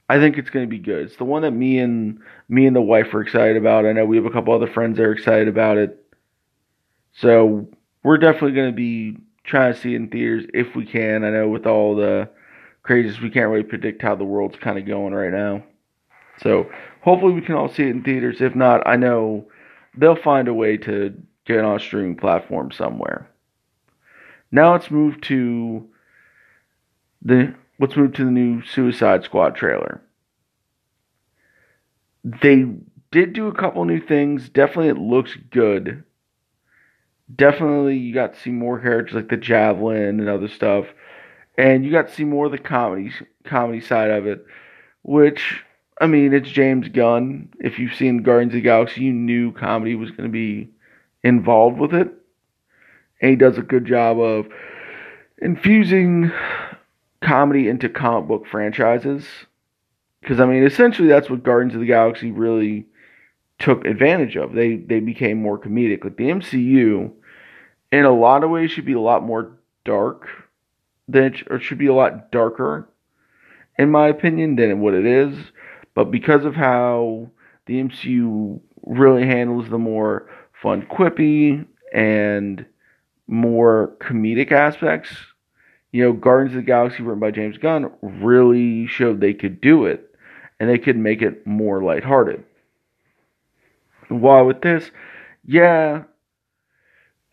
I 0.09 0.19
think 0.19 0.37
it's 0.37 0.49
going 0.49 0.65
to 0.65 0.69
be 0.69 0.79
good. 0.79 1.05
It's 1.05 1.15
the 1.15 1.23
one 1.23 1.43
that 1.43 1.51
me 1.51 1.79
and 1.79 2.19
me 2.49 2.65
and 2.65 2.75
the 2.75 2.81
wife 2.81 3.13
are 3.13 3.21
excited 3.21 3.55
about. 3.55 3.85
I 3.85 3.93
know 3.93 4.03
we 4.05 4.17
have 4.17 4.25
a 4.25 4.31
couple 4.31 4.53
other 4.53 4.67
friends 4.67 4.97
that 4.97 5.03
are 5.03 5.13
excited 5.13 5.47
about 5.47 5.77
it. 5.77 6.03
So 7.13 7.69
we're 8.03 8.17
definitely 8.17 8.53
going 8.53 8.71
to 8.71 8.75
be 8.75 9.17
trying 9.43 9.73
to 9.73 9.79
see 9.79 9.93
it 9.93 9.97
in 9.97 10.09
theaters 10.09 10.45
if 10.53 10.75
we 10.75 10.85
can. 10.85 11.23
I 11.23 11.29
know 11.29 11.47
with 11.47 11.65
all 11.65 11.95
the 11.95 12.29
crazies, 12.83 13.21
we 13.21 13.29
can't 13.29 13.49
really 13.49 13.63
predict 13.63 14.01
how 14.01 14.15
the 14.15 14.25
world's 14.25 14.57
kind 14.57 14.77
of 14.77 14.85
going 14.85 15.13
right 15.13 15.31
now. 15.31 15.63
So 16.41 16.69
hopefully 17.01 17.33
we 17.33 17.41
can 17.41 17.55
all 17.55 17.69
see 17.69 17.83
it 17.83 17.89
in 17.89 18.03
theaters. 18.03 18.41
If 18.41 18.55
not, 18.55 18.85
I 18.85 18.95
know 18.95 19.47
they'll 19.95 20.15
find 20.15 20.47
a 20.47 20.53
way 20.53 20.77
to 20.77 21.13
get 21.45 21.63
on 21.63 21.75
a 21.75 21.79
streaming 21.79 22.15
platform 22.15 22.71
somewhere. 22.71 23.29
Now 24.51 24.73
let's 24.73 24.91
move 24.91 25.19
to 25.21 25.87
the 27.21 27.53
let's 27.79 27.95
move 27.95 28.13
to 28.13 28.25
the 28.25 28.31
new 28.31 28.63
Suicide 28.63 29.23
Squad 29.23 29.55
trailer. 29.55 30.01
They 32.23 32.65
did 33.11 33.33
do 33.33 33.47
a 33.47 33.55
couple 33.55 33.83
new 33.85 34.01
things. 34.01 34.49
Definitely 34.49 34.89
it 34.89 34.97
looks 34.97 35.37
good. 35.49 36.03
Definitely 37.33 37.97
you 37.97 38.13
got 38.13 38.33
to 38.33 38.39
see 38.39 38.51
more 38.51 38.79
characters 38.79 39.15
like 39.15 39.29
the 39.29 39.37
Javelin 39.37 40.19
and 40.19 40.29
other 40.29 40.49
stuff. 40.49 40.85
And 41.57 41.85
you 41.85 41.91
got 41.91 42.09
to 42.09 42.13
see 42.13 42.23
more 42.23 42.47
of 42.47 42.51
the 42.51 42.57
comedy 42.57 43.11
comedy 43.45 43.81
side 43.81 44.11
of 44.11 44.27
it, 44.27 44.45
which 45.03 45.63
I 45.99 46.07
mean, 46.07 46.33
it's 46.33 46.49
James 46.49 46.89
Gunn. 46.89 47.49
If 47.59 47.77
you've 47.77 47.93
seen 47.93 48.23
Guardians 48.23 48.51
of 48.51 48.55
the 48.55 48.61
Galaxy, 48.61 49.01
you 49.01 49.13
knew 49.13 49.51
comedy 49.51 49.93
was 49.95 50.09
going 50.09 50.23
to 50.23 50.29
be 50.29 50.71
involved 51.23 51.79
with 51.79 51.93
it. 51.93 52.09
And 53.21 53.29
he 53.29 53.35
does 53.35 53.57
a 53.57 53.61
good 53.63 53.85
job 53.85 54.19
of 54.19 54.47
infusing 55.41 56.31
comedy 57.21 57.67
into 57.67 57.89
comic 57.89 58.27
book 58.27 58.45
franchises. 58.47 59.25
Because, 60.21 60.39
I 60.39 60.45
mean, 60.45 60.63
essentially 60.63 61.07
that's 61.07 61.29
what 61.29 61.43
Guardians 61.43 61.75
of 61.75 61.81
the 61.81 61.87
Galaxy 61.87 62.31
really 62.31 62.85
took 63.59 63.85
advantage 63.85 64.35
of. 64.35 64.53
They, 64.53 64.75
they 64.75 64.99
became 64.99 65.41
more 65.41 65.59
comedic. 65.59 66.03
Like 66.03 66.17
the 66.17 66.29
MCU, 66.29 67.11
in 67.91 68.05
a 68.05 68.11
lot 68.11 68.43
of 68.43 68.49
ways, 68.49 68.71
should 68.71 68.85
be 68.85 68.93
a 68.93 68.99
lot 68.99 69.23
more 69.23 69.57
dark 69.83 70.27
than 71.07 71.23
it, 71.23 71.43
or 71.49 71.59
should 71.59 71.77
be 71.77 71.87
a 71.87 71.93
lot 71.93 72.31
darker, 72.31 72.87
in 73.77 73.89
my 73.89 74.07
opinion, 74.07 74.55
than 74.55 74.81
what 74.81 74.93
it 74.93 75.05
is 75.05 75.35
but 75.93 76.11
because 76.11 76.45
of 76.45 76.55
how 76.55 77.29
the 77.65 77.81
MCU 77.81 78.59
really 78.85 79.25
handles 79.25 79.69
the 79.69 79.77
more 79.77 80.29
fun, 80.61 80.83
quippy, 80.83 81.65
and 81.93 82.65
more 83.27 83.95
comedic 83.99 84.51
aspects, 84.51 85.09
you 85.91 86.03
know, 86.03 86.13
Guardians 86.13 86.55
of 86.55 86.63
the 86.63 86.67
Galaxy, 86.67 87.03
written 87.03 87.19
by 87.19 87.31
James 87.31 87.57
Gunn, 87.57 87.91
really 88.01 88.87
showed 88.87 89.19
they 89.19 89.33
could 89.33 89.59
do 89.59 89.85
it, 89.85 90.15
and 90.59 90.69
they 90.69 90.77
could 90.77 90.97
make 90.97 91.21
it 91.21 91.45
more 91.45 91.83
lighthearted. 91.83 92.43
Why 94.07 94.41
with 94.41 94.61
this, 94.61 94.91
yeah, 95.45 96.03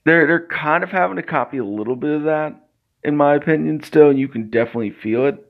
they're 0.05 0.27
they're 0.27 0.47
kind 0.47 0.83
of 0.83 0.91
having 0.91 1.17
to 1.17 1.23
copy 1.23 1.59
a 1.59 1.65
little 1.65 1.97
bit 1.97 2.11
of 2.11 2.23
that, 2.25 2.69
in 3.05 3.17
my 3.17 3.35
opinion, 3.35 3.83
still, 3.83 4.11
and 4.11 4.19
you 4.19 4.29
can 4.29 4.51
definitely 4.51 4.91
feel 4.91 5.27
it. 5.27 5.45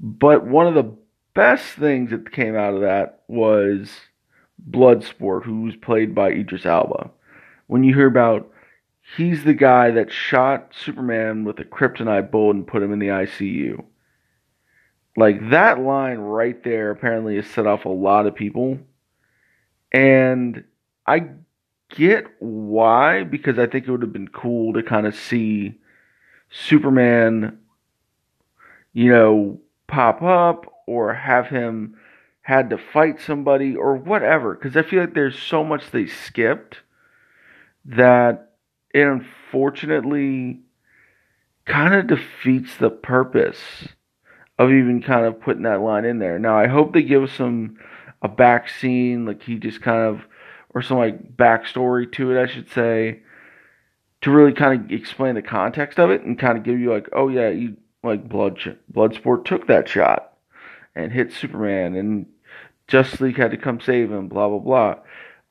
But 0.00 0.46
one 0.46 0.66
of 0.66 0.74
the 0.74 0.96
best 1.34 1.64
things 1.74 2.10
that 2.10 2.32
came 2.32 2.56
out 2.56 2.74
of 2.74 2.80
that 2.80 3.22
was 3.28 3.90
Bloodsport, 4.70 5.44
who 5.44 5.62
was 5.62 5.76
played 5.76 6.14
by 6.14 6.30
Idris 6.30 6.66
Elba. 6.66 7.10
When 7.66 7.84
you 7.84 7.94
hear 7.94 8.06
about 8.06 8.50
he's 9.16 9.44
the 9.44 9.54
guy 9.54 9.90
that 9.90 10.10
shot 10.10 10.72
Superman 10.78 11.44
with 11.44 11.58
a 11.58 11.64
kryptonite 11.64 12.30
bullet 12.30 12.56
and 12.56 12.66
put 12.66 12.82
him 12.82 12.92
in 12.92 12.98
the 12.98 13.08
ICU. 13.08 13.84
Like 15.16 15.50
that 15.50 15.80
line 15.80 16.18
right 16.18 16.62
there 16.64 16.90
apparently 16.90 17.36
has 17.36 17.46
set 17.46 17.66
off 17.66 17.84
a 17.84 17.90
lot 17.90 18.26
of 18.26 18.34
people. 18.34 18.78
And 19.92 20.64
I 21.06 21.28
get 21.90 22.26
why, 22.40 23.22
because 23.22 23.58
I 23.58 23.66
think 23.66 23.86
it 23.86 23.90
would 23.90 24.02
have 24.02 24.12
been 24.12 24.28
cool 24.28 24.72
to 24.72 24.82
kind 24.82 25.06
of 25.06 25.14
see 25.14 25.78
Superman, 26.50 27.58
you 28.92 29.12
know, 29.12 29.60
pop 29.86 30.22
up 30.22 30.66
or 30.86 31.14
have 31.14 31.46
him 31.46 31.96
had 32.44 32.68
to 32.70 32.78
fight 32.78 33.20
somebody 33.20 33.74
or 33.74 33.96
whatever. 33.96 34.54
Because 34.54 34.76
I 34.76 34.82
feel 34.82 35.00
like 35.00 35.14
there's 35.14 35.38
so 35.38 35.64
much 35.64 35.90
they 35.90 36.06
skipped 36.06 36.80
that 37.86 38.52
it 38.92 39.06
unfortunately 39.06 40.60
kind 41.64 41.94
of 41.94 42.06
defeats 42.06 42.76
the 42.76 42.90
purpose 42.90 43.88
of 44.58 44.70
even 44.70 45.02
kind 45.02 45.24
of 45.24 45.40
putting 45.40 45.62
that 45.62 45.80
line 45.80 46.04
in 46.04 46.18
there. 46.18 46.38
Now 46.38 46.58
I 46.58 46.68
hope 46.68 46.92
they 46.92 47.02
give 47.02 47.22
us 47.22 47.32
some 47.32 47.78
a 48.20 48.28
back 48.28 48.68
scene, 48.68 49.24
like 49.24 49.42
he 49.42 49.56
just 49.56 49.80
kind 49.80 50.02
of 50.02 50.20
or 50.74 50.82
some 50.82 50.98
like 50.98 51.36
backstory 51.36 52.10
to 52.12 52.30
it, 52.30 52.42
I 52.42 52.46
should 52.46 52.70
say, 52.70 53.22
to 54.20 54.30
really 54.30 54.52
kind 54.52 54.84
of 54.84 54.92
explain 54.92 55.34
the 55.34 55.42
context 55.42 55.98
of 55.98 56.10
it 56.10 56.22
and 56.22 56.38
kind 56.38 56.58
of 56.58 56.64
give 56.64 56.78
you 56.78 56.92
like, 56.92 57.08
oh 57.14 57.28
yeah, 57.28 57.48
you 57.48 57.78
like 58.02 58.28
blood 58.28 58.58
Bloodsport 58.92 59.46
took 59.46 59.66
that 59.66 59.88
shot 59.88 60.34
and 60.94 61.10
hit 61.10 61.32
Superman 61.32 61.94
and 61.94 62.26
Justice 62.88 63.20
League 63.20 63.36
had 63.36 63.50
to 63.50 63.56
come 63.56 63.80
save 63.80 64.10
him, 64.10 64.28
blah 64.28 64.48
blah 64.48 64.58
blah. 64.58 64.96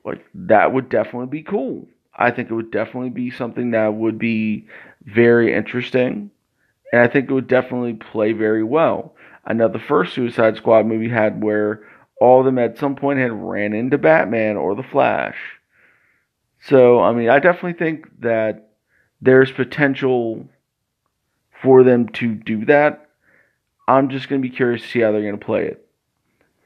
Like 0.06 0.26
that 0.34 0.74
would 0.74 0.90
definitely 0.90 1.28
be 1.28 1.44
cool. 1.44 1.88
I 2.16 2.32
think 2.32 2.50
it 2.50 2.54
would 2.54 2.72
definitely 2.72 3.10
be 3.10 3.32
something 3.32 3.72
that 3.72 3.94
would 3.94 4.20
be 4.20 4.68
very 5.04 5.54
interesting. 5.54 6.30
And 6.92 7.02
I 7.02 7.08
think 7.08 7.30
it 7.30 7.34
would 7.34 7.48
definitely 7.48 7.94
play 7.94 8.34
very 8.34 8.64
well. 8.64 9.16
I 9.46 9.54
know 9.54 9.68
the 9.68 9.80
first 9.80 10.14
Suicide 10.14 10.58
Squad 10.58 10.86
movie 10.86 11.10
had 11.10 11.44
where 11.44 11.88
all 12.22 12.40
of 12.40 12.46
them 12.46 12.60
at 12.60 12.78
some 12.78 12.96
point 12.96 13.20
had 13.20 13.32
ran 13.32 13.74
into 13.74 13.98
Batman 13.98 14.58
or 14.58 14.76
the 14.76 14.84
Flash. 14.84 15.36
So, 16.62 17.00
I 17.00 17.12
mean, 17.14 17.30
I 17.30 17.40
definitely 17.40 17.74
think 17.74 18.22
that 18.22 18.70
there's 19.22 19.52
potential 19.52 20.48
for 21.62 21.84
them 21.84 22.10
to 22.10 22.36
do 22.36 22.66
that 22.66 23.04
I'm 23.88 24.10
just 24.10 24.30
going 24.30 24.42
to 24.42 24.48
be 24.48 24.56
curious 24.56 24.82
to 24.82 24.88
see 24.88 25.00
how 25.00 25.12
they're 25.12 25.22
going 25.22 25.38
to 25.38 25.46
play 25.46 25.66
it. 25.66 25.83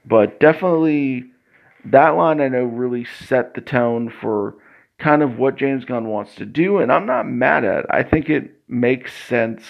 But 0.08 0.40
definitely, 0.40 1.26
that 1.84 2.12
line 2.12 2.40
I 2.40 2.48
know 2.48 2.64
really 2.64 3.06
set 3.26 3.54
the 3.54 3.62
tone 3.62 4.10
for 4.10 4.56
kind 5.00 5.22
of 5.22 5.38
what 5.38 5.58
James 5.58 5.84
Gunn 5.84 6.08
wants 6.08 6.36
to 6.36 6.46
do, 6.46 6.78
and 6.78 6.92
I'm 6.92 7.06
not 7.06 7.28
mad 7.28 7.66
at 7.66 7.80
it. 7.80 7.86
I 7.90 8.04
think 8.04 8.30
it 8.30 8.52
makes 8.70 9.14
sense. 9.14 9.64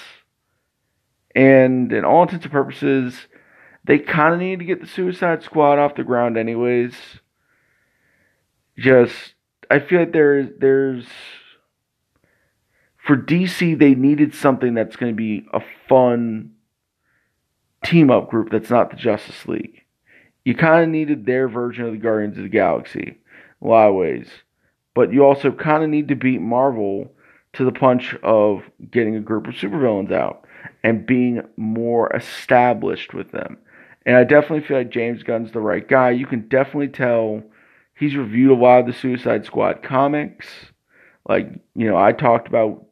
And 1.36 1.92
in 1.92 2.06
all 2.06 2.24
intents 2.24 2.46
and 2.46 2.52
purposes, 2.52 3.28
they 3.84 3.98
kind 3.98 4.34
of 4.34 4.40
need 4.40 4.60
to 4.60 4.66
get 4.66 4.80
the 4.80 4.88
Suicide 4.88 5.42
Squad 5.42 5.80
off 5.80 5.96
the 5.96 6.04
ground, 6.04 6.38
anyways. 6.38 6.94
Just, 8.78 9.34
I 9.72 9.80
feel 9.80 10.02
like 10.02 10.14
there's 10.14 10.50
there's 10.60 11.08
for 12.98 13.18
DC 13.18 13.80
they 13.80 13.96
needed 13.96 14.36
something 14.36 14.76
that's 14.76 14.98
going 14.98 15.12
to 15.12 15.16
be 15.16 15.48
a 15.52 15.62
fun 15.90 16.52
team 17.84 18.12
up 18.12 18.30
group 18.30 18.52
that's 18.52 18.70
not 18.70 18.92
the 18.92 18.98
Justice 18.98 19.48
League. 19.48 19.82
You 20.48 20.56
kind 20.56 20.82
of 20.82 20.88
needed 20.88 21.26
their 21.26 21.50
version 21.50 21.84
of 21.84 21.92
the 21.92 21.98
Guardians 21.98 22.38
of 22.38 22.44
the 22.44 22.50
Galaxy, 22.50 23.18
a 23.62 23.68
lot 23.68 23.90
of 23.90 23.96
ways. 23.96 24.30
But 24.96 25.12
you 25.12 25.26
also 25.26 25.52
kind 25.52 25.84
of 25.84 25.90
need 25.90 26.08
to 26.08 26.16
beat 26.16 26.40
Marvel 26.40 27.12
to 27.52 27.66
the 27.66 27.74
punch 27.74 28.16
of 28.24 28.64
getting 28.90 29.18
a 29.18 29.20
group 29.20 29.48
of 29.48 29.56
supervillains 29.56 30.14
out 30.14 30.48
and 30.86 31.06
being 31.06 31.42
more 31.58 32.10
established 32.16 33.14
with 33.14 33.34
them. 33.34 33.58
And 34.06 34.16
I 34.16 34.24
definitely 34.24 34.66
feel 34.66 34.78
like 34.78 34.90
James 34.90 35.22
Gunn's 35.22 35.52
the 35.52 35.60
right 35.60 35.86
guy. 35.86 36.12
You 36.12 36.26
can 36.26 36.48
definitely 36.48 36.88
tell 36.88 37.44
he's 37.94 38.16
reviewed 38.16 38.52
a 38.52 38.56
lot 38.56 38.80
of 38.80 38.86
the 38.86 38.94
Suicide 38.94 39.44
Squad 39.44 39.84
comics. 39.84 40.48
Like, 41.28 41.50
you 41.76 41.90
know, 41.90 41.98
I 41.98 42.14
talked 42.14 42.48
about 42.48 42.86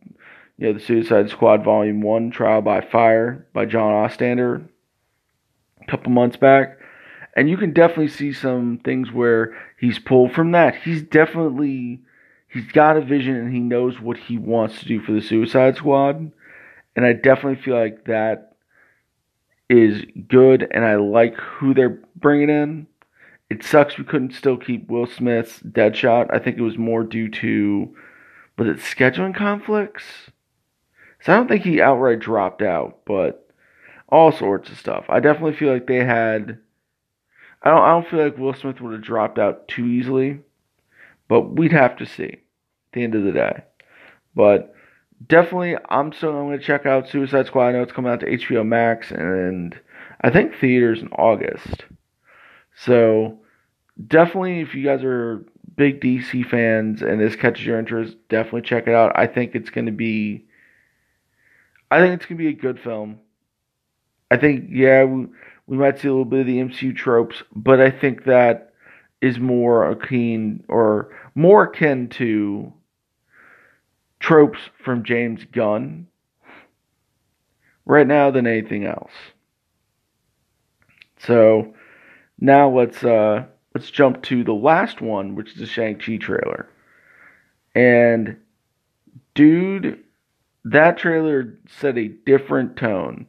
you 0.57 0.67
know, 0.67 0.73
the 0.73 0.81
Suicide 0.81 1.29
Squad 1.29 1.63
Volume 1.63 2.01
1 2.01 2.31
Trial 2.31 2.61
by 2.61 2.81
Fire 2.81 3.47
by 3.53 3.63
John 3.63 3.93
Ostrander 3.93 4.67
a 5.81 5.85
couple 5.89 6.11
months 6.11 6.35
back. 6.35 6.79
And 7.35 7.49
you 7.49 7.57
can 7.57 7.73
definitely 7.73 8.07
see 8.09 8.31
some 8.31 8.79
things 8.83 9.11
where 9.11 9.57
he's 9.77 9.99
pulled 9.99 10.31
from 10.31 10.51
that. 10.51 10.75
He's 10.75 11.01
definitely 11.01 11.99
he's 12.47 12.71
got 12.71 12.97
a 12.97 13.01
vision 13.01 13.35
and 13.35 13.53
he 13.53 13.59
knows 13.59 13.99
what 13.99 14.17
he 14.17 14.37
wants 14.37 14.79
to 14.79 14.85
do 14.85 15.01
for 15.01 15.11
the 15.11 15.21
Suicide 15.21 15.75
Squad. 15.75 16.31
And 16.95 17.05
I 17.05 17.13
definitely 17.13 17.61
feel 17.61 17.77
like 17.77 18.05
that 18.05 18.55
is 19.69 20.05
good 20.27 20.67
and 20.71 20.85
I 20.85 20.95
like 20.95 21.35
who 21.35 21.73
they're 21.73 21.99
bringing 22.15 22.49
in. 22.49 22.87
It 23.49 23.63
sucks 23.63 23.97
we 23.97 24.05
couldn't 24.05 24.33
still 24.33 24.57
keep 24.57 24.89
Will 24.89 25.05
Smith's 25.05 25.59
Deadshot. 25.59 26.33
I 26.33 26.39
think 26.39 26.57
it 26.57 26.61
was 26.61 26.77
more 26.77 27.03
due 27.03 27.29
to 27.29 27.95
was 28.57 28.67
it 28.67 28.77
scheduling 28.77 29.35
conflicts? 29.35 30.03
So 31.21 31.33
I 31.33 31.35
don't 31.35 31.47
think 31.47 31.63
he 31.63 31.81
outright 31.81 32.19
dropped 32.19 32.61
out, 32.61 32.99
but 33.05 33.49
all 34.09 34.31
sorts 34.31 34.69
of 34.69 34.77
stuff. 34.77 35.05
I 35.09 35.19
definitely 35.19 35.55
feel 35.55 35.73
like 35.73 35.87
they 35.87 36.03
had. 36.03 36.59
I 37.61 37.69
don't. 37.69 37.81
I 37.81 37.89
don't 37.91 38.07
feel 38.07 38.23
like 38.23 38.37
Will 38.37 38.53
Smith 38.53 38.81
would 38.81 38.93
have 38.93 39.01
dropped 39.01 39.39
out 39.39 39.67
too 39.67 39.85
easily, 39.85 40.39
but 41.27 41.55
we'd 41.55 41.71
have 41.71 41.97
to 41.97 42.05
see. 42.05 42.23
At 42.23 42.93
the 42.93 43.03
end 43.03 43.15
of 43.15 43.23
the 43.23 43.31
day, 43.31 43.63
but 44.35 44.73
definitely, 45.27 45.75
I'm 45.89 46.13
still 46.13 46.31
going 46.31 46.57
to 46.57 46.63
check 46.63 46.85
out 46.85 47.09
Suicide 47.09 47.47
Squad. 47.47 47.67
I 47.67 47.71
know 47.73 47.81
it's 47.81 47.91
coming 47.91 48.11
out 48.11 48.21
to 48.21 48.37
HBO 48.37 48.65
Max 48.65 49.11
and 49.11 49.77
I 50.21 50.29
think 50.29 50.55
theaters 50.55 51.01
in 51.01 51.09
August. 51.09 51.85
So 52.77 53.39
definitely, 54.07 54.61
if 54.61 54.75
you 54.75 54.85
guys 54.85 55.03
are 55.03 55.43
big 55.75 55.99
DC 55.99 56.47
fans 56.49 57.01
and 57.01 57.19
this 57.19 57.35
catches 57.35 57.65
your 57.65 57.79
interest, 57.79 58.15
definitely 58.29 58.61
check 58.61 58.87
it 58.87 58.93
out. 58.93 59.11
I 59.15 59.27
think 59.27 59.55
it's 59.55 59.69
going 59.69 59.87
to 59.87 59.91
be 59.91 60.45
I 61.91 61.99
think 61.99 62.15
it's 62.15 62.25
going 62.25 62.37
to 62.37 62.43
be 62.43 62.49
a 62.49 62.53
good 62.53 62.79
film. 62.79 63.19
I 64.31 64.37
think 64.37 64.65
yeah, 64.69 65.05
we, 65.67 65.77
might 65.77 65.99
see 65.99 66.07
a 66.07 66.11
little 66.11 66.25
bit 66.25 66.41
of 66.41 66.47
the 66.47 66.59
MCU 66.59 66.95
tropes, 66.95 67.43
but 67.55 67.79
I 67.81 67.91
think 67.91 68.25
that 68.25 68.73
is 69.21 69.39
more 69.39 69.89
akin 69.89 70.63
or 70.67 71.09
more 71.33 71.63
akin 71.63 72.09
to 72.09 72.71
tropes 74.19 74.59
from 74.83 75.03
James 75.03 75.43
Gunn 75.51 76.07
right 77.85 78.07
now 78.07 78.31
than 78.31 78.47
anything 78.47 78.85
else. 78.85 79.11
So 81.19 81.73
now 82.39 82.69
let's 82.69 83.03
uh 83.03 83.45
let's 83.73 83.89
jump 83.89 84.21
to 84.23 84.43
the 84.43 84.53
last 84.53 85.01
one, 85.01 85.35
which 85.35 85.53
is 85.53 85.59
the 85.59 85.65
Shang-Chi 85.65 86.17
trailer. 86.17 86.69
And 87.73 88.37
dude, 89.33 90.03
that 90.63 90.97
trailer 90.97 91.57
set 91.79 91.97
a 91.97 92.07
different 92.07 92.77
tone. 92.77 93.27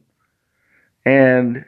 And 1.04 1.64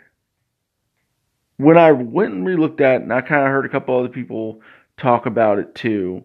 when 1.59 1.77
I 1.77 1.93
went 1.93 2.33
and 2.33 2.47
re-looked 2.47 2.81
at 2.81 3.00
it, 3.00 3.03
and 3.03 3.12
I 3.12 3.21
kind 3.21 3.43
of 3.43 3.49
heard 3.49 3.67
a 3.67 3.69
couple 3.69 3.99
other 3.99 4.09
people 4.09 4.62
talk 4.97 5.27
about 5.27 5.59
it 5.59 5.75
too, 5.75 6.25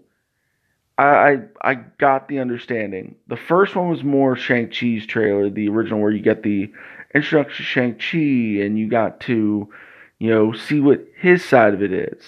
I, 0.98 1.06
I, 1.06 1.38
I 1.62 1.74
got 1.74 2.28
the 2.28 2.40
understanding. 2.40 3.16
The 3.28 3.36
first 3.36 3.76
one 3.76 3.90
was 3.90 4.04
more 4.04 4.36
Shang 4.36 4.70
Chi's 4.70 5.06
trailer, 5.06 5.50
the 5.50 5.68
original 5.70 6.00
where 6.00 6.12
you 6.12 6.22
get 6.22 6.44
the 6.44 6.72
introduction 7.14 7.58
to 7.58 7.64
Shang 7.64 7.96
Chi 7.96 8.64
and 8.64 8.78
you 8.78 8.88
got 8.88 9.20
to, 9.22 9.70
you 10.20 10.30
know, 10.30 10.54
see 10.54 10.80
what 10.80 11.06
his 11.18 11.44
side 11.44 11.74
of 11.74 11.82
it 11.82 11.92
is. 11.92 12.24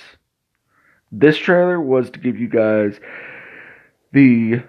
This 1.12 1.38
trailer 1.38 1.80
was 1.80 2.10
to 2.10 2.20
give 2.20 2.40
you 2.40 2.50
guys 2.50 3.00
the 4.12 4.64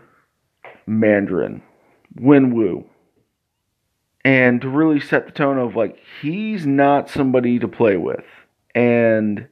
Mandarin, 0.86 1.62
Wenwu, 2.20 2.84
and 4.26 4.60
to 4.60 4.68
really 4.68 4.98
set 4.98 5.24
the 5.24 5.32
tone 5.32 5.56
of 5.56 5.76
like 5.76 5.96
he's 6.20 6.66
not 6.66 7.08
somebody 7.08 7.60
to 7.60 7.68
play 7.68 7.96
with, 7.96 8.24
and 8.74 9.46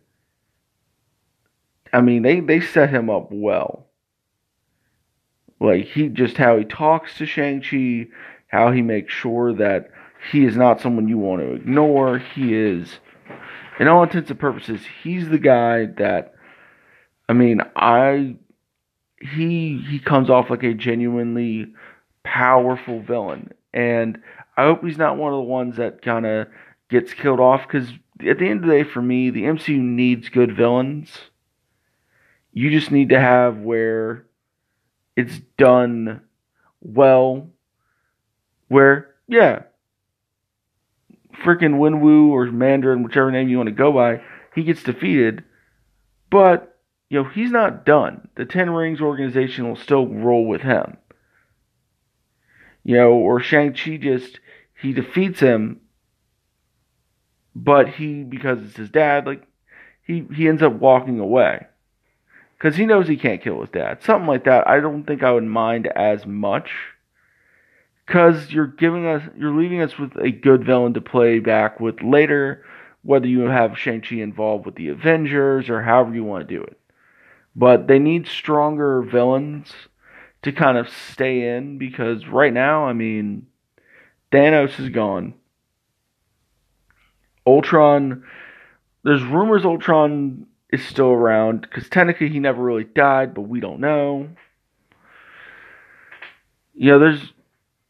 I 1.92 2.00
mean 2.00 2.22
they 2.22 2.40
they 2.40 2.60
set 2.60 2.90
him 2.90 3.08
up 3.08 3.28
well 3.30 3.86
like 5.60 5.84
he 5.84 6.08
just 6.08 6.36
how 6.36 6.58
he 6.58 6.64
talks 6.64 7.16
to 7.18 7.26
Shang-Chi, 7.26 8.08
how 8.48 8.72
he 8.72 8.82
makes 8.82 9.14
sure 9.14 9.52
that 9.54 9.90
he 10.32 10.44
is 10.44 10.56
not 10.56 10.80
someone 10.80 11.06
you 11.06 11.18
want 11.18 11.40
to 11.42 11.54
ignore. 11.54 12.18
He 12.18 12.54
is 12.54 12.98
in 13.78 13.86
all 13.86 14.02
intents 14.02 14.30
and 14.30 14.40
purposes, 14.40 14.80
he's 15.02 15.28
the 15.28 15.38
guy 15.38 15.86
that 15.98 16.34
I 17.28 17.32
mean, 17.32 17.60
I 17.76 18.34
he 19.20 19.78
he 19.88 20.00
comes 20.00 20.30
off 20.30 20.50
like 20.50 20.64
a 20.64 20.74
genuinely 20.74 21.72
powerful 22.24 23.00
villain. 23.00 23.52
And 23.72 24.20
I 24.56 24.64
hope 24.64 24.84
he's 24.84 24.98
not 24.98 25.16
one 25.16 25.32
of 25.32 25.38
the 25.38 25.42
ones 25.42 25.76
that 25.76 26.02
kind 26.02 26.26
of 26.26 26.48
gets 26.88 27.12
killed 27.12 27.40
off 27.40 27.62
because 27.66 27.88
at 28.26 28.38
the 28.38 28.48
end 28.48 28.62
of 28.62 28.68
the 28.68 28.74
day, 28.74 28.84
for 28.84 29.02
me, 29.02 29.30
the 29.30 29.42
MCU 29.42 29.78
needs 29.78 30.28
good 30.28 30.56
villains. 30.56 31.10
You 32.52 32.70
just 32.70 32.90
need 32.90 33.08
to 33.08 33.20
have 33.20 33.58
where 33.58 34.26
it's 35.16 35.40
done 35.56 36.20
well. 36.80 37.48
Where, 38.68 39.14
yeah, 39.28 39.64
freaking 41.42 41.78
Wenwu 41.78 42.28
or 42.28 42.46
Mandarin, 42.50 43.02
whichever 43.02 43.30
name 43.30 43.48
you 43.48 43.56
want 43.56 43.68
to 43.68 43.74
go 43.74 43.92
by, 43.92 44.22
he 44.54 44.62
gets 44.62 44.82
defeated. 44.82 45.44
But, 46.30 46.78
you 47.10 47.22
know, 47.22 47.28
he's 47.28 47.50
not 47.50 47.84
done. 47.84 48.28
The 48.36 48.44
Ten 48.44 48.70
Rings 48.70 49.00
organization 49.00 49.68
will 49.68 49.76
still 49.76 50.06
roll 50.06 50.46
with 50.46 50.62
him. 50.62 50.96
You 52.84 52.96
know, 52.96 53.12
or 53.12 53.40
Shang-Chi 53.40 53.96
just, 53.96 54.40
he 54.80 54.92
defeats 54.92 55.40
him, 55.40 55.80
but 57.54 57.88
he, 57.88 58.22
because 58.24 58.58
it's 58.62 58.76
his 58.76 58.90
dad, 58.90 59.26
like, 59.26 59.46
he, 60.02 60.26
he 60.34 60.48
ends 60.48 60.62
up 60.62 60.74
walking 60.74 61.18
away 61.18 61.66
because 62.58 62.76
he 62.76 62.86
knows 62.86 63.08
he 63.08 63.16
can't 63.16 63.42
kill 63.42 63.60
his 63.60 63.70
dad. 63.70 64.02
Something 64.02 64.26
like 64.26 64.44
that. 64.44 64.68
I 64.68 64.80
don't 64.80 65.04
think 65.04 65.22
I 65.22 65.32
would 65.32 65.44
mind 65.44 65.86
as 65.86 66.26
much 66.26 66.70
because 68.06 68.50
you're 68.50 68.66
giving 68.66 69.06
us, 69.06 69.22
you're 69.36 69.54
leaving 69.54 69.80
us 69.80 69.98
with 69.98 70.16
a 70.16 70.30
good 70.30 70.64
villain 70.64 70.94
to 70.94 71.00
play 71.00 71.38
back 71.38 71.80
with 71.80 72.02
later, 72.02 72.64
whether 73.02 73.26
you 73.26 73.40
have 73.42 73.78
Shang 73.78 74.00
Chi 74.00 74.16
involved 74.16 74.66
with 74.66 74.76
the 74.76 74.88
Avengers 74.88 75.68
or 75.68 75.82
however 75.82 76.14
you 76.14 76.24
want 76.24 76.46
to 76.46 76.54
do 76.54 76.62
it. 76.62 76.78
But 77.56 77.86
they 77.86 77.98
need 77.98 78.26
stronger 78.26 79.02
villains 79.02 79.72
to 80.42 80.52
kind 80.52 80.76
of 80.76 80.88
stay 80.88 81.56
in 81.56 81.78
because 81.78 82.26
right 82.26 82.52
now, 82.52 82.86
I 82.86 82.92
mean, 82.92 83.46
Thanos 84.32 84.78
is 84.80 84.88
gone. 84.88 85.34
Ultron, 87.46 88.24
there's 89.02 89.22
rumors 89.22 89.64
Ultron 89.64 90.46
is 90.70 90.84
still 90.84 91.10
around 91.10 91.60
because 91.60 91.88
technically 91.88 92.28
he 92.28 92.40
never 92.40 92.62
really 92.62 92.84
died, 92.84 93.34
but 93.34 93.42
we 93.42 93.60
don't 93.60 93.80
know. 93.80 94.28
You 96.74 96.92
know, 96.92 96.98
there's 96.98 97.32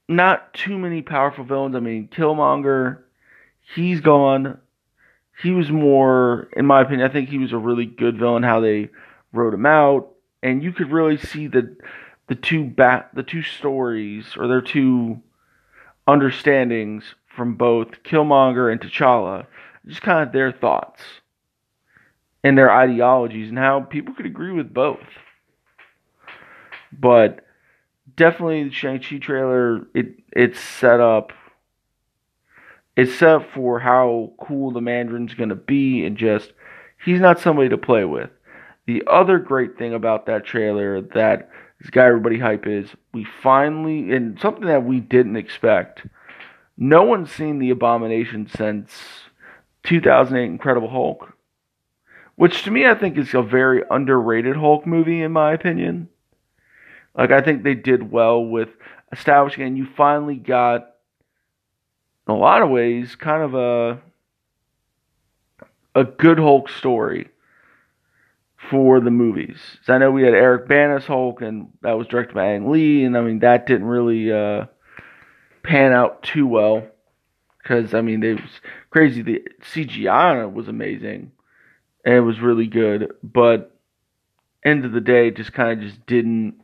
not 0.09 0.53
too 0.53 0.79
many 0.79 1.03
powerful 1.03 1.45
villains. 1.45 1.77
I 1.77 1.81
mean, 1.81 2.09
Killmonger, 2.09 2.99
he's 3.75 4.01
gone. 4.01 4.59
He 5.43 5.51
was 5.51 5.71
more, 5.71 6.49
in 6.57 6.67
my 6.67 6.83
opinion, 6.83 7.09
I 7.09 7.13
think 7.13 7.29
he 7.29 7.39
was 7.39 7.53
a 7.53 7.59
really 7.59 7.87
good 7.87 8.19
villain. 8.19 8.43
How 8.43 8.61
they 8.61 8.91
wrote 9.33 9.55
him 9.55 9.67
out, 9.67 10.11
and 10.43 10.63
you 10.63 10.73
could 10.73 10.93
really 10.93 11.17
see 11.17 11.47
the 11.47 11.77
the 12.27 12.35
two 12.35 12.65
bat 12.65 13.11
the 13.15 13.23
two 13.23 13.43
stories 13.43 14.37
or 14.37 14.47
their 14.47 14.61
two 14.61 15.21
understandings 16.07 17.05
from 17.35 17.55
both 17.55 18.03
Killmonger 18.05 18.71
and 18.71 18.81
T'Challa, 18.81 19.47
just 19.87 20.03
kind 20.03 20.27
of 20.27 20.33
their 20.33 20.53
thoughts 20.53 21.03
and 22.43 22.57
their 22.57 22.71
ideologies 22.71 23.49
and 23.49 23.59
how 23.59 23.81
people 23.81 24.15
could 24.15 24.27
agree 24.27 24.53
with 24.53 24.73
both. 24.73 25.01
But 26.93 27.45
definitely 28.17 28.65
the 28.65 28.71
Shang-Chi 28.71 29.19
trailer, 29.19 29.87
it 29.95 30.15
it's 30.33 30.61
set 30.61 31.01
up 31.01 31.33
it's 32.97 33.15
set 33.15 33.31
up 33.31 33.51
for 33.53 33.81
how 33.81 34.33
cool 34.41 34.71
the 34.71 34.81
Mandarin's 34.81 35.35
gonna 35.35 35.57
be 35.57 36.05
and 36.05 36.17
just 36.17 36.53
he's 37.05 37.21
not 37.21 37.41
somebody 37.41 37.69
to 37.71 37.79
play 37.79 38.05
with. 38.05 38.31
The 38.87 39.03
other 39.11 39.39
great 39.39 39.79
thing 39.79 39.95
about 39.95 40.27
that 40.27 40.45
trailer 40.45 41.01
that 41.01 41.51
has 41.85 41.91
got 41.91 42.07
everybody 42.07 42.41
hype 42.41 42.67
is 42.67 42.91
we 43.13 43.25
finally 43.25 44.13
and 44.13 44.41
something 44.41 44.67
that 44.67 44.85
we 44.85 44.99
didn't 44.99 45.37
expect. 45.37 46.07
No 46.77 47.05
one's 47.05 47.31
seen 47.31 47.61
the 47.61 47.71
abomination 47.71 48.49
since 48.49 48.91
2008 49.85 50.45
Incredible 50.45 50.91
Hulk 50.91 51.35
which 52.37 52.63
to 52.65 52.71
me 52.71 52.87
I 52.87 52.95
think 52.95 53.17
is 53.17 53.35
a 53.35 53.43
very 53.43 53.83
underrated 53.91 54.57
Hulk 54.57 54.87
movie 54.87 55.23
in 55.23 55.33
my 55.33 55.53
opinion. 55.53 56.09
Like 57.17 57.31
I 57.31 57.41
think 57.41 57.63
they 57.63 57.75
did 57.75 58.11
well 58.11 58.45
with 58.45 58.71
establishing, 59.13 59.65
and 59.65 59.79
you 59.79 59.87
finally 59.97 60.37
got, 60.37 60.91
in 62.27 62.35
a 62.35 62.37
lot 62.37 62.63
of 62.63 62.71
ways, 62.71 63.15
kind 63.15 63.43
of 63.43 63.55
a 63.55 64.01
a 65.95 66.05
good 66.05 66.39
Hulk 66.39 66.69
story 66.71 67.29
for 68.71 69.01
the 69.01 69.11
movies. 69.11 69.59
So 69.85 69.95
I 69.95 69.99
know 69.99 70.11
we 70.11 70.23
had 70.23 70.35
Eric 70.35 70.69
Bana's 70.69 71.07
Hulk, 71.07 71.43
and 71.43 71.69
that 71.83 71.99
was 71.99 72.07
directed 72.07 72.35
by 72.35 72.55
Ang 72.55 72.71
Lee, 72.71 73.05
and 73.05 73.17
I 73.17 73.21
mean 73.21 73.41
that 73.41 73.67
didn't 73.67 73.87
really 73.87 74.33
uh, 74.33 74.67
pan 75.63 75.93
out 75.93 76.23
too 76.23 76.47
well 76.47 76.87
because 77.59 77.95
I 77.95 78.01
mean 78.01 78.23
it 78.23 78.41
was 78.41 78.61
crazy. 78.91 79.23
The 79.23 79.43
CGI 79.63 80.53
was 80.53 80.69
amazing 80.69 81.33
and 82.05 82.15
it 82.15 82.21
was 82.21 82.41
really 82.41 82.67
good. 82.67 83.13
But 83.23 83.77
end 84.65 84.85
of 84.85 84.93
the 84.93 85.01
day, 85.01 85.31
just 85.31 85.53
kind 85.53 85.73
of 85.73 85.89
just 85.89 86.05
didn't. 86.07 86.61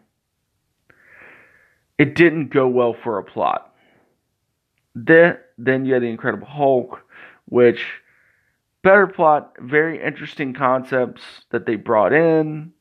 It 1.99 2.15
didn't 2.15 2.49
go 2.49 2.67
well 2.69 2.95
for 2.95 3.19
a 3.19 3.25
plot. 3.25 3.75
Then, 4.95 5.39
then 5.59 5.85
you 5.85 5.95
had 5.95 6.03
the 6.03 6.07
Incredible 6.07 6.47
Hulk, 6.47 7.01
which 7.47 7.85
better 8.83 9.07
plot, 9.07 9.57
very 9.61 10.03
interesting 10.03 10.55
concepts 10.55 11.23
that 11.51 11.67
they 11.67 11.77
brought 11.77 12.13
in. 12.13 12.73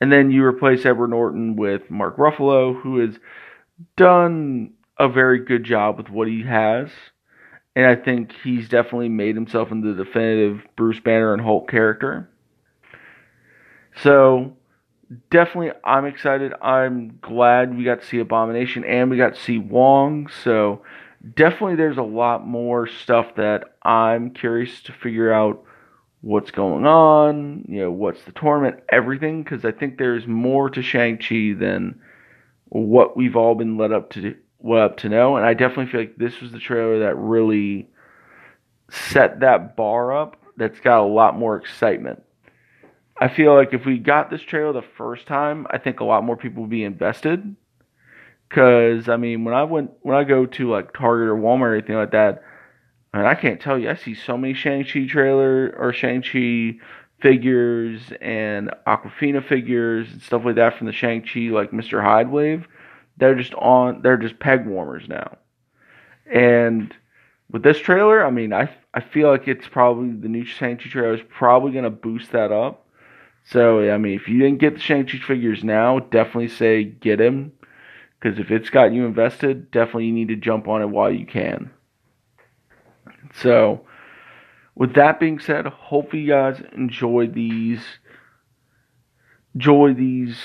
And 0.00 0.12
then 0.12 0.30
you 0.30 0.44
replace 0.44 0.84
Edward 0.84 1.08
Norton 1.08 1.56
with 1.56 1.90
Mark 1.90 2.18
Ruffalo, 2.18 2.78
who 2.80 2.98
has 2.98 3.18
done 3.96 4.74
a 4.98 5.08
very 5.08 5.44
good 5.44 5.64
job 5.64 5.96
with 5.96 6.10
what 6.10 6.28
he 6.28 6.42
has 6.42 6.90
and 7.76 7.84
I 7.84 7.94
think 7.94 8.32
he's 8.42 8.70
definitely 8.70 9.10
made 9.10 9.34
himself 9.34 9.70
into 9.70 9.92
the 9.92 10.02
definitive 10.02 10.62
Bruce 10.76 10.98
Banner 10.98 11.34
and 11.34 11.42
Hulk 11.42 11.70
character. 11.70 12.26
So 14.02 14.56
definitely 15.30 15.72
I'm 15.84 16.06
excited. 16.06 16.54
I'm 16.62 17.18
glad 17.20 17.76
we 17.76 17.84
got 17.84 18.00
to 18.00 18.06
see 18.06 18.18
Abomination 18.18 18.82
and 18.84 19.10
we 19.10 19.18
got 19.18 19.34
to 19.34 19.40
see 19.40 19.58
Wong. 19.58 20.28
So 20.42 20.82
definitely 21.34 21.76
there's 21.76 21.98
a 21.98 22.02
lot 22.02 22.46
more 22.46 22.86
stuff 22.86 23.34
that 23.36 23.76
I'm 23.82 24.30
curious 24.30 24.82
to 24.82 24.92
figure 24.92 25.32
out 25.32 25.64
what's 26.20 26.50
going 26.50 26.86
on, 26.86 27.64
you 27.68 27.82
know, 27.82 27.90
what's 27.90 28.22
the 28.24 28.32
tournament, 28.32 28.82
everything, 28.88 29.42
because 29.42 29.64
I 29.64 29.72
think 29.72 29.98
there's 29.98 30.26
more 30.26 30.70
to 30.70 30.82
Shang-Chi 30.82 31.54
than 31.58 32.00
what 32.68 33.16
we've 33.16 33.36
all 33.36 33.54
been 33.54 33.76
led 33.76 33.92
up 33.92 34.10
to 34.10 34.34
what 34.58 34.80
up 34.80 34.96
to 34.98 35.08
know. 35.08 35.36
And 35.36 35.46
I 35.46 35.54
definitely 35.54 35.92
feel 35.92 36.00
like 36.00 36.16
this 36.16 36.40
was 36.40 36.52
the 36.52 36.58
trailer 36.58 37.00
that 37.00 37.16
really 37.16 37.88
set 38.90 39.40
that 39.40 39.76
bar 39.76 40.16
up 40.16 40.36
that's 40.56 40.80
got 40.80 41.00
a 41.00 41.06
lot 41.06 41.38
more 41.38 41.56
excitement. 41.56 42.22
I 43.18 43.28
feel 43.28 43.54
like 43.54 43.72
if 43.72 43.86
we 43.86 43.98
got 43.98 44.30
this 44.30 44.42
trailer 44.42 44.72
the 44.72 44.86
first 44.96 45.26
time, 45.26 45.66
I 45.70 45.78
think 45.78 46.00
a 46.00 46.04
lot 46.04 46.24
more 46.24 46.36
people 46.36 46.62
would 46.62 46.70
be 46.70 46.84
invested. 46.84 47.56
Cause 48.48 49.08
I 49.08 49.16
mean, 49.16 49.44
when 49.44 49.54
I 49.54 49.64
went 49.64 49.90
when 50.02 50.16
I 50.16 50.24
go 50.24 50.46
to 50.46 50.70
like 50.70 50.92
Target 50.92 51.28
or 51.28 51.34
Walmart 51.34 51.60
or 51.60 51.74
anything 51.74 51.96
like 51.96 52.12
that, 52.12 52.42
I 53.12 53.18
mean, 53.18 53.26
I 53.26 53.34
can't 53.34 53.60
tell 53.60 53.78
you. 53.78 53.90
I 53.90 53.96
see 53.96 54.14
so 54.14 54.38
many 54.38 54.54
Shang 54.54 54.84
Chi 54.84 55.06
trailer 55.06 55.74
or 55.76 55.92
Shang 55.92 56.22
Chi 56.22 56.78
figures 57.20 58.00
and 58.20 58.70
Awkwafina 58.86 59.46
figures 59.46 60.12
and 60.12 60.22
stuff 60.22 60.44
like 60.44 60.56
that 60.56 60.76
from 60.76 60.86
the 60.86 60.92
Shang 60.92 61.22
Chi 61.22 61.48
like 61.50 61.72
Mr. 61.72 62.02
Hyde 62.02 62.30
wave. 62.30 62.68
They're 63.16 63.34
just 63.34 63.54
on. 63.54 64.02
They're 64.02 64.16
just 64.16 64.38
peg 64.38 64.66
warmers 64.66 65.08
now. 65.08 65.38
And 66.32 66.94
with 67.50 67.62
this 67.64 67.78
trailer, 67.78 68.24
I 68.24 68.30
mean, 68.30 68.52
I 68.52 68.70
I 68.94 69.00
feel 69.00 69.28
like 69.28 69.48
it's 69.48 69.66
probably 69.66 70.10
the 70.10 70.28
new 70.28 70.44
Shang 70.44 70.76
Chi 70.76 70.88
trailer 70.88 71.14
is 71.14 71.22
probably 71.28 71.72
gonna 71.72 71.90
boost 71.90 72.30
that 72.30 72.52
up. 72.52 72.86
So 73.44 73.90
I 73.90 73.98
mean, 73.98 74.14
if 74.14 74.28
you 74.28 74.38
didn't 74.38 74.58
get 74.58 74.74
the 74.74 74.80
Shang 74.80 75.04
Chi 75.06 75.18
figures 75.18 75.64
now, 75.64 75.98
definitely 75.98 76.48
say 76.48 76.84
get 76.84 77.20
him 77.20 77.52
because 78.18 78.38
if 78.38 78.50
it's 78.50 78.70
got 78.70 78.92
you 78.92 79.06
invested, 79.06 79.70
definitely 79.70 80.06
you 80.06 80.12
need 80.12 80.28
to 80.28 80.36
jump 80.36 80.68
on 80.68 80.82
it 80.82 80.88
while 80.88 81.10
you 81.10 81.26
can. 81.26 81.70
So, 83.34 83.86
with 84.74 84.94
that 84.94 85.20
being 85.20 85.38
said, 85.38 85.66
hopefully 85.66 86.22
you 86.22 86.28
guys 86.28 86.62
enjoy 86.72 87.28
these 87.28 87.80
enjoy 89.54 89.94
these 89.94 90.36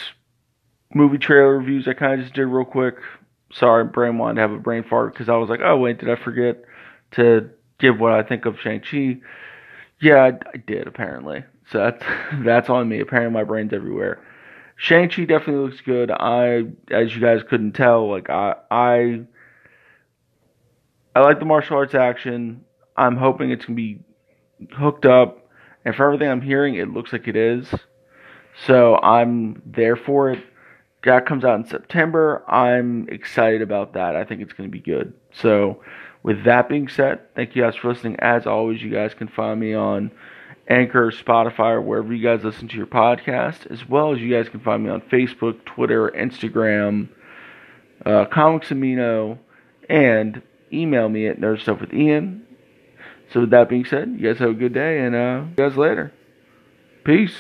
movie 0.94 1.18
trailer 1.18 1.58
reviews 1.58 1.88
I 1.88 1.94
kind 1.94 2.14
of 2.14 2.22
just 2.22 2.34
did 2.34 2.46
real 2.46 2.66
quick. 2.66 2.96
Sorry, 3.54 3.84
brain 3.84 4.18
wanted 4.18 4.36
to 4.36 4.42
have 4.42 4.52
a 4.52 4.60
brain 4.60 4.84
fart 4.90 5.14
because 5.14 5.28
I 5.28 5.36
was 5.36 5.50
like, 5.50 5.60
oh 5.64 5.78
wait, 5.78 6.00
did 6.00 6.10
I 6.10 6.16
forget 6.16 6.64
to 7.12 7.50
give 7.80 8.00
what 8.00 8.14
I 8.14 8.24
think 8.24 8.46
of 8.46 8.60
Shang 8.60 8.82
Chi? 8.82 9.20
Yeah, 10.02 10.16
I, 10.16 10.28
I 10.28 10.58
did 10.66 10.88
apparently. 10.88 11.44
So 11.72 11.78
that's 11.80 12.04
that's 12.46 12.70
on 12.70 12.88
me. 12.88 13.00
Apparently 13.00 13.34
my 13.34 13.44
brain's 13.44 13.74
everywhere. 13.74 14.24
Shang-Chi 14.82 15.26
definitely 15.26 15.64
looks 15.64 15.80
good. 15.82 16.10
I, 16.10 16.64
as 16.90 17.14
you 17.14 17.22
guys 17.22 17.42
couldn't 17.48 17.74
tell, 17.74 18.10
like 18.10 18.32
I, 18.32 18.56
I, 18.72 19.22
I 21.16 21.20
like 21.20 21.38
the 21.38 21.46
martial 21.46 21.78
arts 21.78 21.94
action. 21.94 22.66
I'm 22.98 23.16
hoping 23.16 23.52
it's 23.52 23.64
gonna 23.64 23.76
be 23.76 24.00
hooked 24.74 25.06
up, 25.06 25.48
and 25.86 25.94
for 25.94 26.08
everything 26.08 26.30
I'm 26.30 26.42
hearing, 26.42 26.76
it 26.76 26.90
looks 26.90 27.14
like 27.14 27.28
it 27.28 27.36
is. 27.36 27.72
So 28.66 28.96
I'm 28.96 29.62
there 29.68 29.96
for 29.96 30.32
it. 30.32 30.44
That 31.04 31.28
comes 31.28 31.46
out 31.46 31.60
in 31.60 31.66
September. 31.68 32.44
I'm 32.48 33.08
excited 33.10 33.62
about 33.62 33.94
that. 33.94 34.16
I 34.16 34.24
think 34.24 34.42
it's 34.42 34.54
gonna 34.54 34.70
be 34.70 34.80
good. 34.80 35.14
So, 35.32 35.84
with 36.24 36.44
that 36.46 36.68
being 36.68 36.88
said, 36.88 37.20
thank 37.36 37.56
you 37.56 37.62
guys 37.62 37.76
for 37.76 37.90
listening. 37.94 38.16
As 38.18 38.48
always, 38.48 38.82
you 38.82 38.90
guys 38.90 39.14
can 39.14 39.28
find 39.28 39.60
me 39.60 39.76
on 39.76 40.10
Anchor, 40.72 41.12
Spotify, 41.12 41.74
or 41.74 41.82
wherever 41.82 42.14
you 42.14 42.24
guys 42.24 42.46
listen 42.46 42.70
to 42.70 42.78
your 42.78 42.88
podcast, 42.88 43.70
as 43.70 43.88
well 43.90 44.14
as 44.14 44.22
you 44.22 44.34
guys 44.34 44.48
can 44.48 44.62
find 44.62 44.82
me 44.82 44.90
on 44.90 45.02
Facebook, 45.02 45.66
Twitter, 45.66 46.10
Instagram, 46.10 47.10
uh, 48.06 48.24
Comics 48.32 48.70
Amino, 48.70 49.38
and 49.90 50.42
email 50.72 51.10
me 51.10 51.28
at 51.28 51.42
nerdstuffwithian. 51.42 52.44
So 53.34 53.42
with 53.42 53.50
that 53.50 53.68
being 53.68 53.84
said, 53.84 54.16
you 54.18 54.30
guys 54.30 54.40
have 54.40 54.52
a 54.52 54.54
good 54.54 54.74
day, 54.74 55.00
and 55.00 55.14
uh, 55.14 55.42
guys 55.58 55.76
later. 55.76 56.14
Peace. 57.04 57.36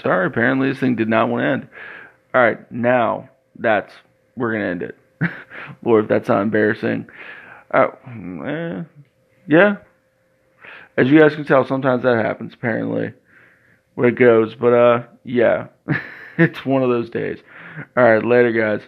Sorry, 0.00 0.28
apparently 0.28 0.68
this 0.68 0.78
thing 0.78 0.94
did 0.94 1.08
not 1.08 1.28
want 1.28 1.42
to 1.42 1.46
end. 1.46 1.68
All 2.32 2.40
right, 2.40 2.70
now 2.70 3.28
that's 3.58 3.92
we're 4.36 4.52
gonna 4.52 4.66
end 4.66 4.82
it. 4.84 4.96
Lord, 5.82 6.06
that's 6.06 6.28
not 6.28 6.42
embarrassing. 6.42 7.08
Oh, 7.74 7.88
eh, 8.46 8.84
yeah, 9.48 9.78
as 10.98 11.08
you 11.08 11.18
guys 11.20 11.34
can 11.34 11.44
tell, 11.44 11.64
sometimes 11.66 12.02
that 12.02 12.16
happens, 12.24 12.54
apparently, 12.54 13.14
where 13.94 14.08
it 14.08 14.16
goes. 14.16 14.54
But, 14.54 14.72
uh, 14.74 15.02
yeah, 15.24 15.68
it's 16.38 16.66
one 16.66 16.82
of 16.82 16.90
those 16.90 17.08
days. 17.08 17.38
All 17.96 18.02
right, 18.04 18.24
later, 18.24 18.52
guys. 18.52 18.86